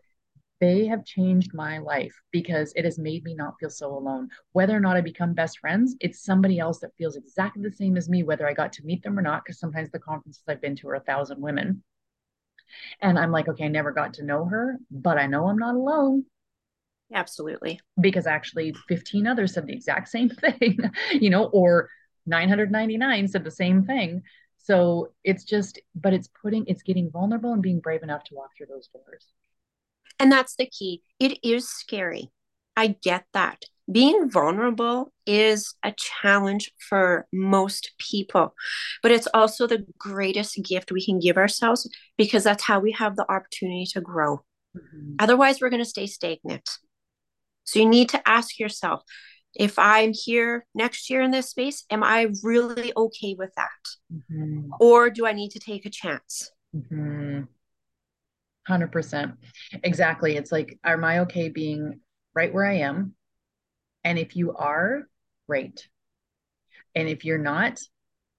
they 0.61 0.87
have 0.87 1.05
changed 1.05 1.53
my 1.53 1.79
life 1.79 2.15
because 2.31 2.73
it 2.77 2.85
has 2.85 2.99
made 2.99 3.25
me 3.25 3.35
not 3.35 3.55
feel 3.61 3.69
so 3.69 3.95
alone. 3.95 4.29
Whether 4.53 4.75
or 4.75 4.81
not 4.81 4.97
I 4.97 5.03
become 5.03 5.35
best 5.35 5.59
friends, 5.59 5.95
it's 6.01 6.25
somebody 6.25 6.59
else 6.59 6.79
that 6.81 6.97
feels 6.97 7.17
exactly 7.17 7.63
the 7.63 7.71
same 7.71 7.97
as 7.97 8.09
me, 8.09 8.23
whether 8.23 8.49
I 8.49 8.55
got 8.55 8.73
to 8.75 8.85
meet 8.85 9.03
them 9.03 9.19
or 9.19 9.23
not. 9.23 9.45
Because 9.45 9.59
sometimes 9.59 9.91
the 9.91 9.99
conferences 9.99 10.43
I've 10.49 10.63
been 10.63 10.77
to 10.77 10.89
are 10.89 10.95
a 10.95 11.01
thousand 11.01 11.43
women. 11.43 11.83
And 13.01 13.19
I'm 13.19 13.31
like, 13.31 13.49
okay, 13.49 13.67
I 13.67 13.69
never 13.69 13.93
got 13.93 14.15
to 14.15 14.25
know 14.25 14.47
her, 14.47 14.79
but 14.91 15.19
I 15.19 15.27
know 15.27 15.47
I'm 15.47 15.59
not 15.59 15.75
alone. 15.75 16.25
Absolutely. 17.15 17.81
Because 18.01 18.27
actually 18.27 18.75
15 18.89 19.27
others 19.27 19.55
said 19.55 19.67
the 19.67 19.73
exact 19.73 20.09
same 20.09 20.29
thing, 20.59 20.79
you 21.13 21.31
know, 21.31 21.45
or 21.47 21.89
999 22.27 23.29
said 23.29 23.45
the 23.45 23.51
same 23.51 23.85
thing. 23.85 24.23
So 24.59 25.13
it's 25.23 25.45
just, 25.45 25.79
but 25.95 26.13
it's 26.13 26.29
putting, 26.43 26.65
it's 26.67 26.83
getting 26.83 27.11
vulnerable 27.11 27.53
and 27.53 27.63
being 27.63 27.81
brave 27.81 28.03
enough 28.03 28.25
to 28.25 28.35
walk 28.35 28.51
through 28.57 28.67
those 28.69 28.89
doors. 28.89 29.27
And 30.19 30.33
that's 30.33 30.57
the 30.57 30.67
key. 30.67 31.03
It 31.21 31.39
is 31.45 31.69
scary. 31.69 32.33
I 32.77 32.97
get 33.03 33.25
that. 33.33 33.63
Being 33.91 34.29
vulnerable 34.29 35.13
is 35.27 35.75
a 35.85 35.95
challenge 35.97 36.73
for 36.89 37.29
most 37.33 37.93
people, 37.99 38.55
but 39.01 39.13
it's 39.13 39.29
also 39.33 39.69
the 39.69 39.87
greatest 39.97 40.59
gift 40.65 40.91
we 40.91 41.05
can 41.05 41.21
give 41.21 41.37
ourselves 41.37 41.89
because 42.19 42.43
that's 42.43 42.65
how 42.65 42.81
we 42.81 42.91
have 42.93 43.15
the 43.15 43.31
opportunity 43.31 43.87
to 43.93 44.01
grow. 44.01 44.43
Mm-hmm. 44.77 45.15
Otherwise, 45.21 45.61
we're 45.61 45.71
going 45.71 45.83
to 45.83 45.89
stay 45.89 46.09
stagnant. 46.09 46.69
So 47.67 47.79
you 47.79 47.89
need 47.89 48.09
to 48.11 48.29
ask 48.29 48.59
yourself 48.59 49.03
if 49.55 49.79
I'm 49.79 50.13
here 50.13 50.67
next 50.75 51.11
year 51.11 51.23
in 51.23 51.31
this 51.31 51.51
space, 51.51 51.85
am 51.91 52.03
I 52.03 52.29
really 52.43 52.93
okay 52.97 53.35
with 53.39 53.55
that? 53.57 53.69
Mm-hmm. 54.13 54.71
Or 54.81 55.11
do 55.11 55.27
I 55.27 55.33
need 55.33 55.51
to 55.53 55.59
take 55.59 55.87
a 55.87 55.91
chance? 55.91 56.51
Mm-hmm. 56.75 57.43
100%. 58.69 59.37
Exactly. 59.83 60.37
It's 60.37 60.53
like, 60.53 60.79
am 60.85 61.05
I 61.05 61.21
okay 61.21 61.49
being 61.49 62.01
right 62.35 62.53
where 62.53 62.67
I 62.67 62.79
am? 62.79 63.15
And 64.05 64.19
if 64.19 64.37
you 64.37 64.55
are, 64.55 65.09
great. 65.49 65.89
And 66.95 67.09
if 67.09 67.25
you're 67.25 67.39
not, 67.39 67.79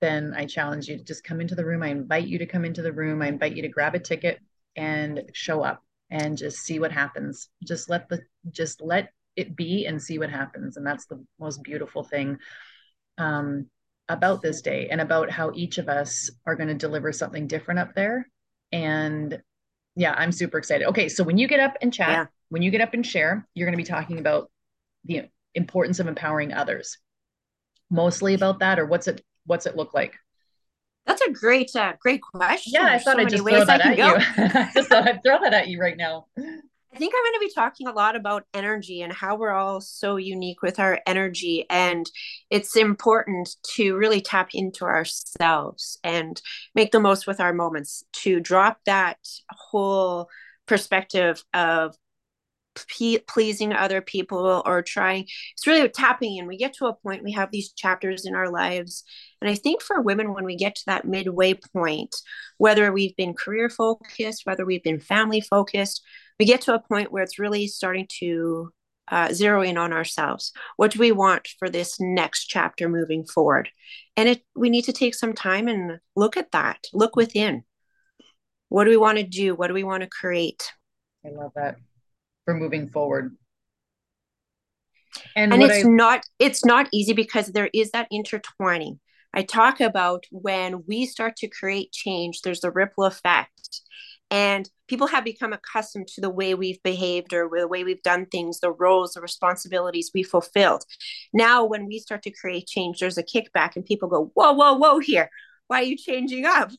then 0.01 0.33
I 0.35 0.45
challenge 0.45 0.87
you 0.87 0.97
to 0.97 1.03
just 1.03 1.23
come 1.23 1.41
into 1.41 1.55
the 1.55 1.65
room. 1.65 1.81
I 1.81 1.87
invite 1.89 2.27
you 2.27 2.37
to 2.39 2.45
come 2.45 2.65
into 2.65 2.81
the 2.81 2.91
room. 2.91 3.21
I 3.21 3.27
invite 3.27 3.55
you 3.55 3.63
to 3.63 3.69
grab 3.69 3.95
a 3.95 3.99
ticket 3.99 4.39
and 4.75 5.23
show 5.33 5.63
up 5.63 5.83
and 6.09 6.37
just 6.37 6.59
see 6.59 6.79
what 6.79 6.91
happens. 6.91 7.49
Just 7.63 7.89
let 7.89 8.07
the 8.09 8.21
just 8.51 8.81
let 8.81 9.11
it 9.37 9.55
be 9.55 9.85
and 9.85 10.01
see 10.01 10.17
what 10.17 10.29
happens. 10.29 10.75
And 10.75 10.85
that's 10.85 11.05
the 11.05 11.23
most 11.39 11.63
beautiful 11.63 12.03
thing 12.03 12.39
um, 13.17 13.67
about 14.09 14.41
this 14.41 14.61
day 14.61 14.89
and 14.89 14.99
about 14.99 15.29
how 15.29 15.51
each 15.53 15.77
of 15.77 15.87
us 15.87 16.29
are 16.45 16.55
going 16.55 16.69
to 16.69 16.73
deliver 16.73 17.13
something 17.13 17.47
different 17.47 17.79
up 17.79 17.93
there. 17.95 18.27
And 18.71 19.41
yeah, 19.95 20.13
I'm 20.13 20.31
super 20.31 20.57
excited. 20.57 20.87
Okay, 20.87 21.07
so 21.07 21.23
when 21.23 21.37
you 21.37 21.47
get 21.47 21.59
up 21.59 21.77
and 21.81 21.93
chat, 21.93 22.09
yeah. 22.09 22.25
when 22.49 22.61
you 22.61 22.71
get 22.71 22.81
up 22.81 22.93
and 22.93 23.05
share, 23.05 23.47
you're 23.53 23.67
going 23.67 23.77
to 23.77 23.83
be 23.83 23.87
talking 23.87 24.19
about 24.19 24.51
the 25.05 25.29
importance 25.55 25.99
of 25.99 26.07
empowering 26.07 26.53
others. 26.53 26.97
Mostly 27.89 28.33
about 28.33 28.59
that, 28.59 28.79
or 28.79 28.85
what's 28.85 29.07
it 29.07 29.23
what's 29.45 29.65
it 29.65 29.77
look 29.77 29.93
like? 29.93 30.15
That's 31.05 31.21
a 31.21 31.31
great, 31.31 31.73
uh, 31.73 31.93
great 32.01 32.21
question. 32.21 32.73
Yeah, 32.75 32.87
I 32.87 32.99
thought 32.99 33.15
so 33.15 33.21
I'd 33.21 33.29
just 33.29 33.43
throw 33.47 33.63
that 33.63 33.79
at 33.79 33.97
you. 33.97 34.73
just 34.73 34.89
thought 34.89 35.07
I'd 35.07 35.23
throw 35.23 35.39
that 35.39 35.53
at 35.53 35.69
you 35.69 35.79
right 35.79 35.95
now. 35.95 36.25
I 36.93 36.97
think 36.97 37.13
I'm 37.15 37.31
going 37.31 37.39
to 37.39 37.47
be 37.47 37.53
talking 37.53 37.87
a 37.87 37.91
lot 37.91 38.15
about 38.15 38.45
energy 38.53 39.01
and 39.01 39.11
how 39.11 39.35
we're 39.35 39.51
all 39.51 39.81
so 39.81 40.15
unique 40.15 40.61
with 40.61 40.79
our 40.79 40.99
energy. 41.05 41.65
And 41.69 42.09
it's 42.49 42.75
important 42.75 43.49
to 43.75 43.95
really 43.95 44.21
tap 44.21 44.49
into 44.53 44.85
ourselves 44.85 45.99
and 46.03 46.41
make 46.75 46.91
the 46.91 46.99
most 46.99 47.27
with 47.27 47.39
our 47.39 47.53
moments, 47.53 48.03
to 48.23 48.39
drop 48.39 48.79
that 48.85 49.17
whole 49.51 50.29
perspective 50.65 51.43
of 51.53 51.95
pleasing 53.27 53.73
other 53.73 54.01
people 54.01 54.61
or 54.65 54.83
trying 54.83 55.25
it's 55.53 55.65
really 55.65 55.89
tapping 55.89 56.37
in 56.37 56.45
we 56.45 56.57
get 56.57 56.73
to 56.73 56.85
a 56.85 56.93
point 56.93 57.23
we 57.23 57.31
have 57.31 57.49
these 57.49 57.71
chapters 57.71 58.23
in 58.23 58.35
our 58.35 58.51
lives 58.51 59.03
and 59.41 59.49
i 59.49 59.55
think 59.55 59.81
for 59.81 60.01
women 60.01 60.33
when 60.33 60.45
we 60.45 60.55
get 60.55 60.75
to 60.75 60.83
that 60.85 61.05
midway 61.05 61.53
point 61.53 62.15
whether 62.57 62.91
we've 62.91 63.15
been 63.15 63.33
career 63.33 63.69
focused 63.69 64.45
whether 64.45 64.65
we've 64.65 64.83
been 64.83 64.99
family 64.99 65.41
focused 65.41 66.03
we 66.39 66.45
get 66.45 66.61
to 66.61 66.73
a 66.73 66.79
point 66.79 67.11
where 67.11 67.23
it's 67.23 67.39
really 67.39 67.67
starting 67.67 68.07
to 68.19 68.71
uh, 69.09 69.33
zero 69.33 69.61
in 69.61 69.77
on 69.77 69.93
ourselves. 69.93 70.51
What 70.75 70.91
do 70.91 70.99
we 70.99 71.11
want 71.11 71.47
for 71.59 71.69
this 71.69 71.99
next 71.99 72.45
chapter 72.45 72.89
moving 72.89 73.25
forward? 73.25 73.69
And 74.15 74.29
it 74.29 74.43
we 74.55 74.69
need 74.69 74.83
to 74.83 74.93
take 74.93 75.15
some 75.15 75.33
time 75.33 75.67
and 75.67 75.99
look 76.15 76.37
at 76.37 76.51
that. 76.51 76.87
Look 76.93 77.15
within. 77.15 77.63
What 78.69 78.83
do 78.83 78.89
we 78.89 78.97
want 78.97 79.17
to 79.17 79.23
do? 79.23 79.55
What 79.55 79.67
do 79.67 79.73
we 79.73 79.83
want 79.83 80.03
to 80.03 80.09
create? 80.09 80.71
I 81.25 81.29
love 81.29 81.51
that 81.55 81.77
for 82.45 82.53
moving 82.53 82.89
forward. 82.89 83.35
And, 85.35 85.53
and 85.53 85.63
it's 85.63 85.85
I... 85.85 85.89
not 85.89 86.25
it's 86.39 86.65
not 86.65 86.87
easy 86.91 87.13
because 87.13 87.47
there 87.47 87.69
is 87.73 87.91
that 87.91 88.07
intertwining. 88.11 88.99
I 89.37 89.43
talk 89.43 89.79
about 89.79 90.23
when 90.31 90.83
we 90.87 91.05
start 91.05 91.35
to 91.37 91.47
create 91.47 91.91
change, 91.91 92.41
there's 92.41 92.61
the 92.61 92.71
ripple 92.71 93.03
effect. 93.03 93.81
And 94.31 94.67
people 94.87 95.05
have 95.05 95.23
become 95.23 95.53
accustomed 95.53 96.07
to 96.07 96.21
the 96.21 96.29
way 96.31 96.55
we've 96.55 96.81
behaved 96.81 97.33
or 97.33 97.47
the 97.47 97.67
way 97.67 97.83
we've 97.83 98.01
done 98.01 98.25
things 98.25 98.59
the 98.59 98.71
roles 98.71 99.13
the 99.13 99.21
responsibilities 99.21 100.09
we 100.11 100.23
fulfilled. 100.23 100.85
Now 101.33 101.63
when 101.63 101.85
we 101.85 101.99
start 101.99 102.23
to 102.23 102.31
create 102.31 102.65
change 102.65 102.97
there's 102.99 103.19
a 103.19 103.23
kickback 103.23 103.75
and 103.75 103.85
people 103.85 104.09
go 104.09 104.31
whoa 104.33 104.53
whoa 104.53 104.73
whoa 104.73 104.97
here. 104.97 105.29
Why 105.67 105.81
are 105.81 105.83
you 105.83 105.97
changing 105.97 106.47
up? 106.47 106.71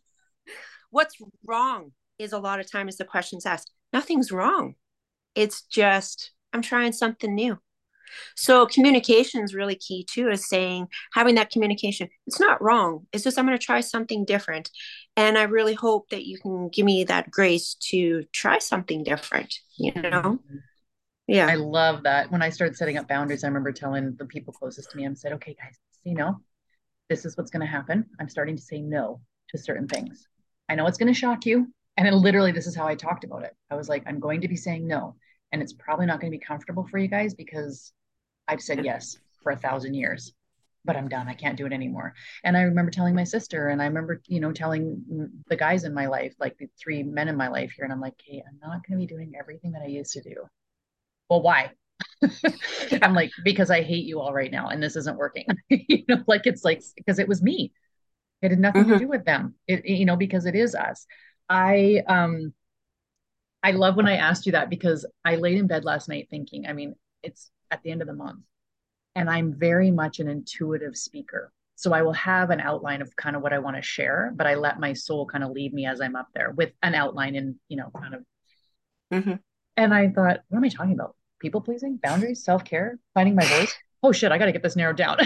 What's 0.90 1.14
wrong 1.46 1.92
is 2.18 2.32
a 2.32 2.40
lot 2.40 2.58
of 2.58 2.68
times 2.68 2.96
the 2.96 3.04
questions 3.04 3.46
asked. 3.46 3.70
Nothing's 3.92 4.32
wrong. 4.32 4.74
It's 5.36 5.62
just 5.62 6.32
i'm 6.52 6.62
trying 6.62 6.92
something 6.92 7.34
new 7.34 7.58
so 8.36 8.66
communication 8.66 9.42
is 9.42 9.54
really 9.54 9.74
key 9.74 10.04
too, 10.04 10.28
is 10.28 10.48
saying 10.48 10.88
having 11.12 11.34
that 11.36 11.50
communication. 11.50 12.08
It's 12.26 12.40
not 12.40 12.62
wrong. 12.62 13.06
It's 13.12 13.24
just 13.24 13.38
I'm 13.38 13.46
going 13.46 13.58
to 13.58 13.64
try 13.64 13.80
something 13.80 14.24
different. 14.24 14.70
And 15.16 15.36
I 15.36 15.44
really 15.44 15.74
hope 15.74 16.08
that 16.10 16.24
you 16.24 16.38
can 16.38 16.68
give 16.68 16.84
me 16.84 17.04
that 17.04 17.30
grace 17.30 17.74
to 17.90 18.24
try 18.32 18.58
something 18.58 19.02
different, 19.02 19.54
you 19.76 19.92
know? 19.94 20.38
Yeah. 21.26 21.46
I 21.46 21.56
love 21.56 22.04
that. 22.04 22.30
When 22.30 22.42
I 22.42 22.50
started 22.50 22.76
setting 22.76 22.96
up 22.96 23.08
boundaries, 23.08 23.44
I 23.44 23.48
remember 23.48 23.72
telling 23.72 24.14
the 24.16 24.24
people 24.24 24.52
closest 24.52 24.90
to 24.90 24.96
me, 24.96 25.06
I 25.06 25.12
said, 25.14 25.32
okay, 25.32 25.54
guys, 25.60 25.76
you 26.04 26.14
know, 26.14 26.40
this 27.08 27.24
is 27.24 27.36
what's 27.36 27.50
going 27.50 27.60
to 27.60 27.66
happen. 27.66 28.06
I'm 28.18 28.28
starting 28.28 28.56
to 28.56 28.62
say 28.62 28.80
no 28.80 29.20
to 29.50 29.58
certain 29.58 29.88
things. 29.88 30.26
I 30.68 30.74
know 30.74 30.86
it's 30.86 30.98
going 30.98 31.12
to 31.12 31.18
shock 31.18 31.46
you. 31.46 31.72
And 31.96 32.14
literally, 32.14 32.52
this 32.52 32.66
is 32.66 32.76
how 32.76 32.86
I 32.86 32.94
talked 32.94 33.24
about 33.24 33.42
it. 33.42 33.56
I 33.70 33.74
was 33.74 33.88
like, 33.88 34.04
I'm 34.06 34.20
going 34.20 34.42
to 34.42 34.48
be 34.48 34.56
saying 34.56 34.86
no. 34.86 35.16
And 35.50 35.60
it's 35.60 35.72
probably 35.72 36.06
not 36.06 36.20
going 36.20 36.30
to 36.30 36.38
be 36.38 36.44
comfortable 36.44 36.86
for 36.86 36.98
you 36.98 37.08
guys 37.08 37.34
because 37.34 37.92
I've 38.48 38.62
said 38.62 38.84
yes 38.84 39.18
for 39.42 39.52
a 39.52 39.56
thousand 39.56 39.94
years, 39.94 40.32
but 40.84 40.96
I'm 40.96 41.08
done. 41.08 41.28
I 41.28 41.34
can't 41.34 41.56
do 41.56 41.66
it 41.66 41.72
anymore. 41.72 42.14
And 42.44 42.56
I 42.56 42.62
remember 42.62 42.90
telling 42.90 43.14
my 43.14 43.24
sister, 43.24 43.68
and 43.68 43.80
I 43.80 43.86
remember, 43.86 44.20
you 44.26 44.40
know, 44.40 44.52
telling 44.52 45.30
the 45.48 45.56
guys 45.56 45.84
in 45.84 45.92
my 45.92 46.06
life, 46.06 46.34
like 46.40 46.56
the 46.58 46.68
three 46.80 47.02
men 47.02 47.28
in 47.28 47.36
my 47.36 47.48
life 47.48 47.72
here, 47.72 47.84
and 47.84 47.92
I'm 47.92 48.00
like, 48.00 48.14
hey, 48.24 48.42
I'm 48.46 48.58
not 48.60 48.86
going 48.86 48.98
to 48.98 49.06
be 49.06 49.06
doing 49.06 49.34
everything 49.38 49.72
that 49.72 49.82
I 49.82 49.86
used 49.86 50.12
to 50.14 50.22
do. 50.22 50.48
Well, 51.28 51.42
why? 51.42 51.72
I'm 53.02 53.14
like, 53.14 53.30
because 53.44 53.70
I 53.70 53.82
hate 53.82 54.06
you 54.06 54.20
all 54.20 54.32
right 54.32 54.50
now, 54.50 54.68
and 54.68 54.82
this 54.82 54.96
isn't 54.96 55.18
working. 55.18 55.46
you 55.68 56.04
know, 56.08 56.22
like 56.26 56.46
it's 56.46 56.64
like 56.64 56.82
because 56.96 57.18
it 57.18 57.28
was 57.28 57.42
me. 57.42 57.72
It 58.40 58.50
had 58.50 58.60
nothing 58.60 58.82
mm-hmm. 58.82 58.92
to 58.92 58.98
do 58.98 59.08
with 59.08 59.24
them. 59.24 59.54
It, 59.66 59.84
you 59.84 60.04
know, 60.04 60.16
because 60.16 60.46
it 60.46 60.54
is 60.54 60.74
us. 60.74 61.06
I 61.48 62.02
um 62.06 62.54
I 63.62 63.72
love 63.72 63.96
when 63.96 64.06
I 64.06 64.16
asked 64.16 64.46
you 64.46 64.52
that 64.52 64.70
because 64.70 65.04
I 65.24 65.36
laid 65.36 65.58
in 65.58 65.66
bed 65.66 65.84
last 65.84 66.08
night 66.08 66.28
thinking, 66.30 66.66
I 66.66 66.72
mean, 66.72 66.94
it's 67.22 67.50
at 67.70 67.82
the 67.82 67.90
end 67.90 68.02
of 68.02 68.08
the 68.08 68.14
month 68.14 68.40
and 69.18 69.28
I'm 69.28 69.52
very 69.52 69.90
much 69.90 70.20
an 70.20 70.28
intuitive 70.28 70.96
speaker. 70.96 71.52
So 71.74 71.92
I 71.92 72.02
will 72.02 72.12
have 72.12 72.50
an 72.50 72.60
outline 72.60 73.02
of 73.02 73.16
kind 73.16 73.34
of 73.34 73.42
what 73.42 73.52
I 73.52 73.58
want 73.58 73.74
to 73.74 73.82
share, 73.82 74.32
but 74.34 74.46
I 74.46 74.54
let 74.54 74.78
my 74.78 74.92
soul 74.92 75.26
kind 75.26 75.42
of 75.42 75.50
lead 75.50 75.74
me 75.74 75.86
as 75.86 76.00
I'm 76.00 76.14
up 76.14 76.28
there 76.34 76.52
with 76.52 76.72
an 76.84 76.94
outline 76.94 77.34
and, 77.34 77.56
you 77.68 77.76
know, 77.76 77.90
kind 78.00 78.14
of. 78.14 78.24
Mm-hmm. 79.12 79.34
And 79.76 79.92
I 79.92 80.08
thought, 80.10 80.40
what 80.48 80.58
am 80.58 80.64
I 80.64 80.68
talking 80.68 80.92
about? 80.92 81.16
People 81.40 81.60
pleasing, 81.60 81.98
boundaries, 82.00 82.44
self 82.44 82.64
care, 82.64 82.96
finding 83.12 83.34
my 83.34 83.44
voice. 83.44 83.74
Oh 84.04 84.12
shit, 84.12 84.30
I 84.30 84.38
got 84.38 84.46
to 84.46 84.52
get 84.52 84.62
this 84.62 84.76
narrowed 84.76 84.96
down. 84.96 85.18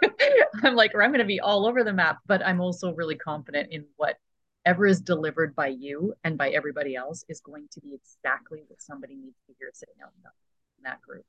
I'm 0.62 0.74
like, 0.74 0.94
or 0.94 1.02
I'm 1.02 1.10
going 1.10 1.20
to 1.20 1.24
be 1.24 1.40
all 1.40 1.66
over 1.66 1.82
the 1.82 1.94
map, 1.94 2.18
but 2.26 2.44
I'm 2.44 2.60
also 2.60 2.92
really 2.92 3.16
confident 3.16 3.72
in 3.72 3.86
whatever 3.96 4.86
is 4.86 5.00
delivered 5.00 5.56
by 5.56 5.68
you 5.68 6.12
and 6.24 6.36
by 6.36 6.50
everybody 6.50 6.94
else 6.94 7.24
is 7.30 7.40
going 7.40 7.68
to 7.72 7.80
be 7.80 7.94
exactly 7.94 8.60
what 8.68 8.82
somebody 8.82 9.16
needs 9.16 9.38
to 9.46 9.54
hear 9.58 9.70
sitting 9.72 9.94
out 10.04 10.12
in 10.14 10.82
that 10.84 11.00
group. 11.00 11.24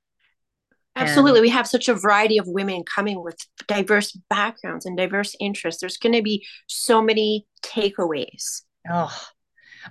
Absolutely. 0.95 1.39
And 1.39 1.41
we 1.41 1.49
have 1.49 1.67
such 1.67 1.87
a 1.87 1.93
variety 1.93 2.37
of 2.37 2.47
women 2.47 2.83
coming 2.83 3.23
with 3.23 3.37
diverse 3.67 4.11
backgrounds 4.29 4.85
and 4.85 4.97
diverse 4.97 5.35
interests. 5.39 5.79
There's 5.79 5.97
going 5.97 6.13
to 6.13 6.21
be 6.21 6.45
so 6.67 7.01
many 7.01 7.45
takeaways. 7.63 8.63
Oh, 8.91 9.15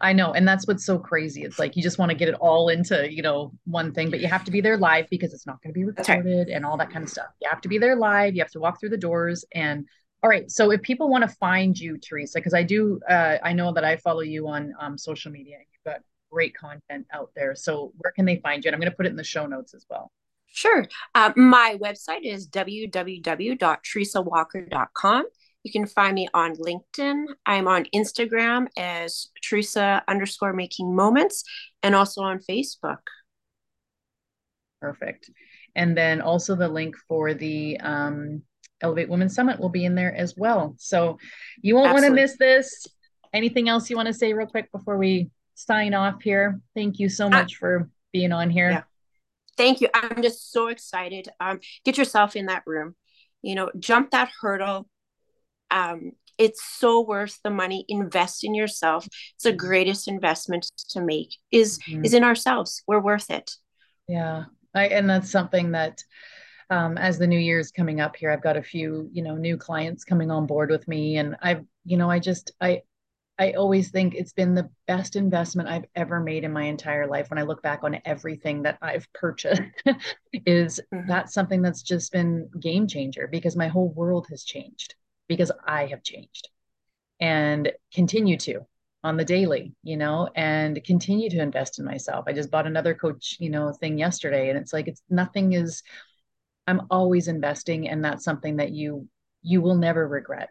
I 0.01 0.13
know. 0.13 0.33
And 0.33 0.47
that's 0.47 0.67
what's 0.67 0.85
so 0.85 0.99
crazy. 0.99 1.43
It's 1.43 1.59
like 1.59 1.75
you 1.75 1.83
just 1.83 1.99
want 1.99 2.11
to 2.11 2.17
get 2.17 2.29
it 2.29 2.35
all 2.35 2.69
into, 2.69 3.11
you 3.13 3.23
know, 3.23 3.53
one 3.65 3.93
thing, 3.93 4.11
but 4.11 4.21
you 4.21 4.29
have 4.29 4.45
to 4.45 4.51
be 4.51 4.61
there 4.61 4.77
live 4.77 5.07
because 5.11 5.33
it's 5.33 5.47
not 5.47 5.61
going 5.63 5.73
to 5.73 5.79
be 5.79 5.85
recorded 5.85 6.49
right. 6.49 6.55
and 6.55 6.67
all 6.67 6.77
that 6.77 6.91
kind 6.91 7.03
of 7.03 7.11
stuff. 7.11 7.29
You 7.41 7.49
have 7.49 7.63
to 7.63 7.69
be 7.69 7.79
there 7.79 7.97
live. 7.97 8.35
You 8.35 8.43
have 8.43 8.53
to 8.53 8.61
walk 8.61 8.79
through 8.79 8.91
the 8.91 8.99
doors. 8.99 9.45
And 9.55 9.87
all 10.23 10.29
right. 10.29 10.51
So 10.51 10.71
if 10.71 10.83
people 10.83 11.09
want 11.09 11.23
to 11.23 11.37
find 11.37 11.79
you, 11.79 11.97
Teresa, 11.97 12.39
because 12.39 12.55
I 12.55 12.63
do, 12.63 13.01
uh, 13.09 13.39
I 13.43 13.55
know 13.55 13.73
that 13.73 13.85
I 13.85 13.97
follow 13.97 14.21
you 14.21 14.49
on 14.49 14.75
um, 14.79 14.99
social 14.99 15.33
media. 15.33 15.57
You've 15.59 15.95
got 15.95 16.03
great 16.31 16.55
content 16.55 17.07
out 17.13 17.31
there. 17.35 17.55
So 17.55 17.93
where 17.97 18.13
can 18.13 18.27
they 18.27 18.37
find 18.37 18.63
you? 18.63 18.69
And 18.69 18.75
I'm 18.75 18.81
going 18.81 18.91
to 18.91 18.97
put 18.97 19.07
it 19.07 19.11
in 19.11 19.17
the 19.17 19.25
show 19.25 19.47
notes 19.47 19.73
as 19.75 19.87
well. 19.89 20.13
Sure. 20.53 20.87
Uh, 21.15 21.33
my 21.37 21.79
website 21.81 22.25
is 22.25 22.49
www.teresawalker.com. 22.49 25.25
You 25.63 25.73
can 25.73 25.87
find 25.87 26.15
me 26.15 26.27
on 26.33 26.57
LinkedIn. 26.57 27.27
I'm 27.47 27.69
on 27.69 27.87
Instagram 27.95 28.67
as 28.77 29.29
Teresa 29.43 30.03
underscore 30.09 30.53
making 30.53 30.93
moments 30.95 31.45
and 31.83 31.95
also 31.95 32.21
on 32.23 32.41
Facebook. 32.41 32.99
Perfect. 34.81 35.31
And 35.77 35.97
then 35.97 36.21
also 36.21 36.57
the 36.57 36.69
link 36.69 36.97
for 37.07 37.33
the 37.35 37.79
um, 37.81 38.43
Elevate 38.81 39.09
Women 39.11 39.29
Summit 39.29 39.61
will 39.61 39.69
be 39.69 39.85
in 39.85 39.95
there 39.95 40.13
as 40.15 40.35
well. 40.37 40.75
So 40.79 41.19
you 41.61 41.77
won't 41.77 41.93
want 41.93 42.07
to 42.07 42.11
miss 42.11 42.37
this. 42.39 42.87
Anything 43.33 43.69
else 43.69 43.89
you 43.91 43.97
want 43.97 44.09
to 44.09 44.15
say 44.15 44.33
real 44.33 44.49
quick 44.49 44.73
before 44.73 44.97
we 44.97 45.31
sign 45.55 45.95
off 45.95 46.23
here? 46.23 46.61
Thank 46.75 46.99
you 46.99 47.09
so 47.11 47.27
uh, 47.27 47.31
much 47.31 47.55
uh, 47.57 47.61
for 47.61 47.91
being 48.13 48.33
on 48.33 48.51
here. 48.51 48.71
Yeah 48.71 48.83
thank 49.57 49.81
you. 49.81 49.89
I'm 49.95 50.23
just 50.23 50.53
so 50.53 50.69
excited. 50.69 51.29
Um, 51.41 51.61
get 51.85 51.99
yourself 51.99 52.37
in 52.37 52.47
that 52.47 52.63
room, 52.67 52.95
you 53.43 53.55
know, 53.55 53.71
jump 53.79 54.11
that 54.11 54.31
hurdle. 54.41 54.89
Um, 55.71 56.13
it's 56.39 56.65
so 56.65 57.03
worth 57.03 57.39
the 57.45 57.51
money. 57.51 57.85
Invest 57.89 58.45
in 58.45 58.55
yourself. 58.55 59.07
It's 59.35 59.45
the 59.45 59.53
greatest 59.53 60.09
investment 60.09 60.71
to 60.91 61.01
make 61.01 61.37
is 61.51 61.79
mm-hmm. 61.81 62.05
is 62.05 62.15
in 62.15 62.25
ourselves. 62.25 62.83
We're 62.87 63.01
worth 63.01 63.31
it. 63.31 63.51
Yeah. 64.09 64.45
I, 64.75 64.89
and 64.89 65.09
that's 65.09 65.31
something 65.31 65.73
that 65.73 66.03
um, 66.71 66.97
as 66.97 67.19
the 67.19 67.27
new 67.27 67.39
year 67.39 67.59
is 67.59 67.73
coming 67.73 68.01
up 68.01 68.17
here, 68.17 68.31
I've 68.31 68.43
got 68.43 68.57
a 68.57 68.63
few, 68.63 69.09
you 69.13 69.23
know, 69.23 69.35
new 69.35 69.57
clients 69.57 70.05
coming 70.05 70.31
on 70.31 70.47
board 70.47 70.71
with 70.71 70.87
me. 70.87 71.19
And 71.19 71.37
I've, 71.43 71.65
you 71.85 71.97
know, 71.97 72.09
I 72.09 72.21
just, 72.21 72.53
I, 72.61 72.83
I 73.40 73.53
always 73.53 73.90
think 73.90 74.14
it's 74.14 74.35
been 74.35 74.55
the 74.55 74.68
best 74.87 75.16
investment 75.16 75.66
I've 75.66 75.87
ever 75.96 76.20
made 76.20 76.44
in 76.44 76.53
my 76.53 76.64
entire 76.64 77.07
life. 77.07 77.31
When 77.31 77.38
I 77.38 77.42
look 77.42 77.62
back 77.62 77.83
on 77.83 77.98
everything 78.05 78.62
that 78.62 78.76
I've 78.83 79.11
purchased, 79.14 79.62
is 80.46 80.79
mm-hmm. 80.92 81.09
that's 81.09 81.33
something 81.33 81.62
that's 81.62 81.83
just 81.83 82.12
been 82.12 82.50
game 82.61 82.87
changer 82.87 83.26
because 83.33 83.57
my 83.57 83.68
whole 83.68 83.88
world 83.88 84.26
has 84.29 84.44
changed 84.44 84.94
because 85.26 85.50
I 85.66 85.87
have 85.87 86.03
changed 86.03 86.50
and 87.18 87.72
continue 87.94 88.37
to 88.38 88.66
on 89.03 89.16
the 89.16 89.24
daily, 89.24 89.72
you 89.83 89.96
know, 89.96 90.29
and 90.37 90.79
continue 90.85 91.31
to 91.31 91.40
invest 91.40 91.79
in 91.79 91.87
myself. 91.87 92.26
I 92.29 92.35
just 92.35 92.50
bought 92.50 92.66
another 92.66 92.94
coach, 92.94 93.38
you 93.40 93.48
know, 93.48 93.72
thing 93.72 93.96
yesterday 93.96 94.50
and 94.50 94.59
it's 94.59 94.74
like 94.74 94.87
it's 94.87 95.03
nothing 95.09 95.55
is 95.55 95.83
I'm 96.66 96.83
always 96.90 97.26
investing 97.26 97.88
and 97.88 98.05
that's 98.05 98.22
something 98.22 98.57
that 98.57 98.72
you 98.72 99.09
you 99.40 99.62
will 99.62 99.76
never 99.76 100.07
regret 100.07 100.50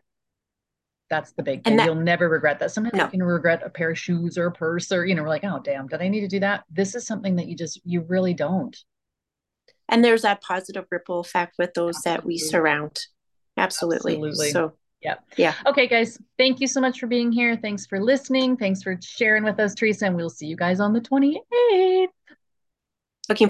that's 1.10 1.32
the 1.34 1.44
big 1.44 1.64
thing. 1.64 1.78
That, 1.78 1.86
You'll 1.86 1.96
never 1.96 2.30
regret 2.30 2.60
that. 2.60 2.72
Sometimes 2.72 2.96
no. 2.96 3.06
you 3.06 3.10
can 3.10 3.24
regret 3.24 3.62
a 3.64 3.70
pair 3.70 3.92
of 3.92 4.00
shoes 4.00 4.38
or 4.38 4.48
a 4.48 4.52
purse 4.52 4.92
or, 4.92 5.06
you 5.06 5.16
know, 5.16 5.24
we're 5.24 5.30
like, 5.30 5.44
oh, 5.44 5.60
damn, 5.64 5.88
did 5.88 6.02
I 6.02 6.08
need 6.08 6.22
to 6.22 6.28
do 6.28 6.40
that? 6.42 6.64
This 6.70 6.96
is 6.96 7.06
something 7.08 7.36
that 7.38 7.48
you 7.48 7.56
just, 7.56 7.82
you 7.84 8.02
really 8.02 8.34
don't. 8.34 8.78
And 9.88 10.06
there's 10.06 10.22
that 10.22 10.42
positive 10.42 10.86
ripple 10.92 11.20
effect 11.20 11.56
with 11.58 11.74
those 11.74 11.98
Absolutely. 11.98 12.22
that 12.22 12.26
we 12.26 12.38
surround. 12.38 13.00
Absolutely. 13.58 14.14
Absolutely. 14.14 14.52
So, 14.52 14.74
yeah. 15.02 15.16
Yeah. 15.38 15.54
Okay, 15.66 15.88
guys. 15.88 16.20
Thank 16.38 16.60
you 16.60 16.68
so 16.68 16.82
much 16.82 17.00
for 17.00 17.08
being 17.08 17.32
here. 17.32 17.56
Thanks 17.56 17.86
for 17.86 18.00
listening. 18.02 18.58
Thanks 18.58 18.84
for 18.84 18.98
sharing 19.02 19.44
with 19.44 19.60
us, 19.60 19.74
Teresa. 19.74 20.06
And 20.06 20.16
we'll 20.16 20.30
see 20.30 20.46
you 20.46 20.56
guys 20.56 20.80
on 20.80 20.94
the 20.94 21.02
28th. 21.02 22.08
Looking 23.30 23.48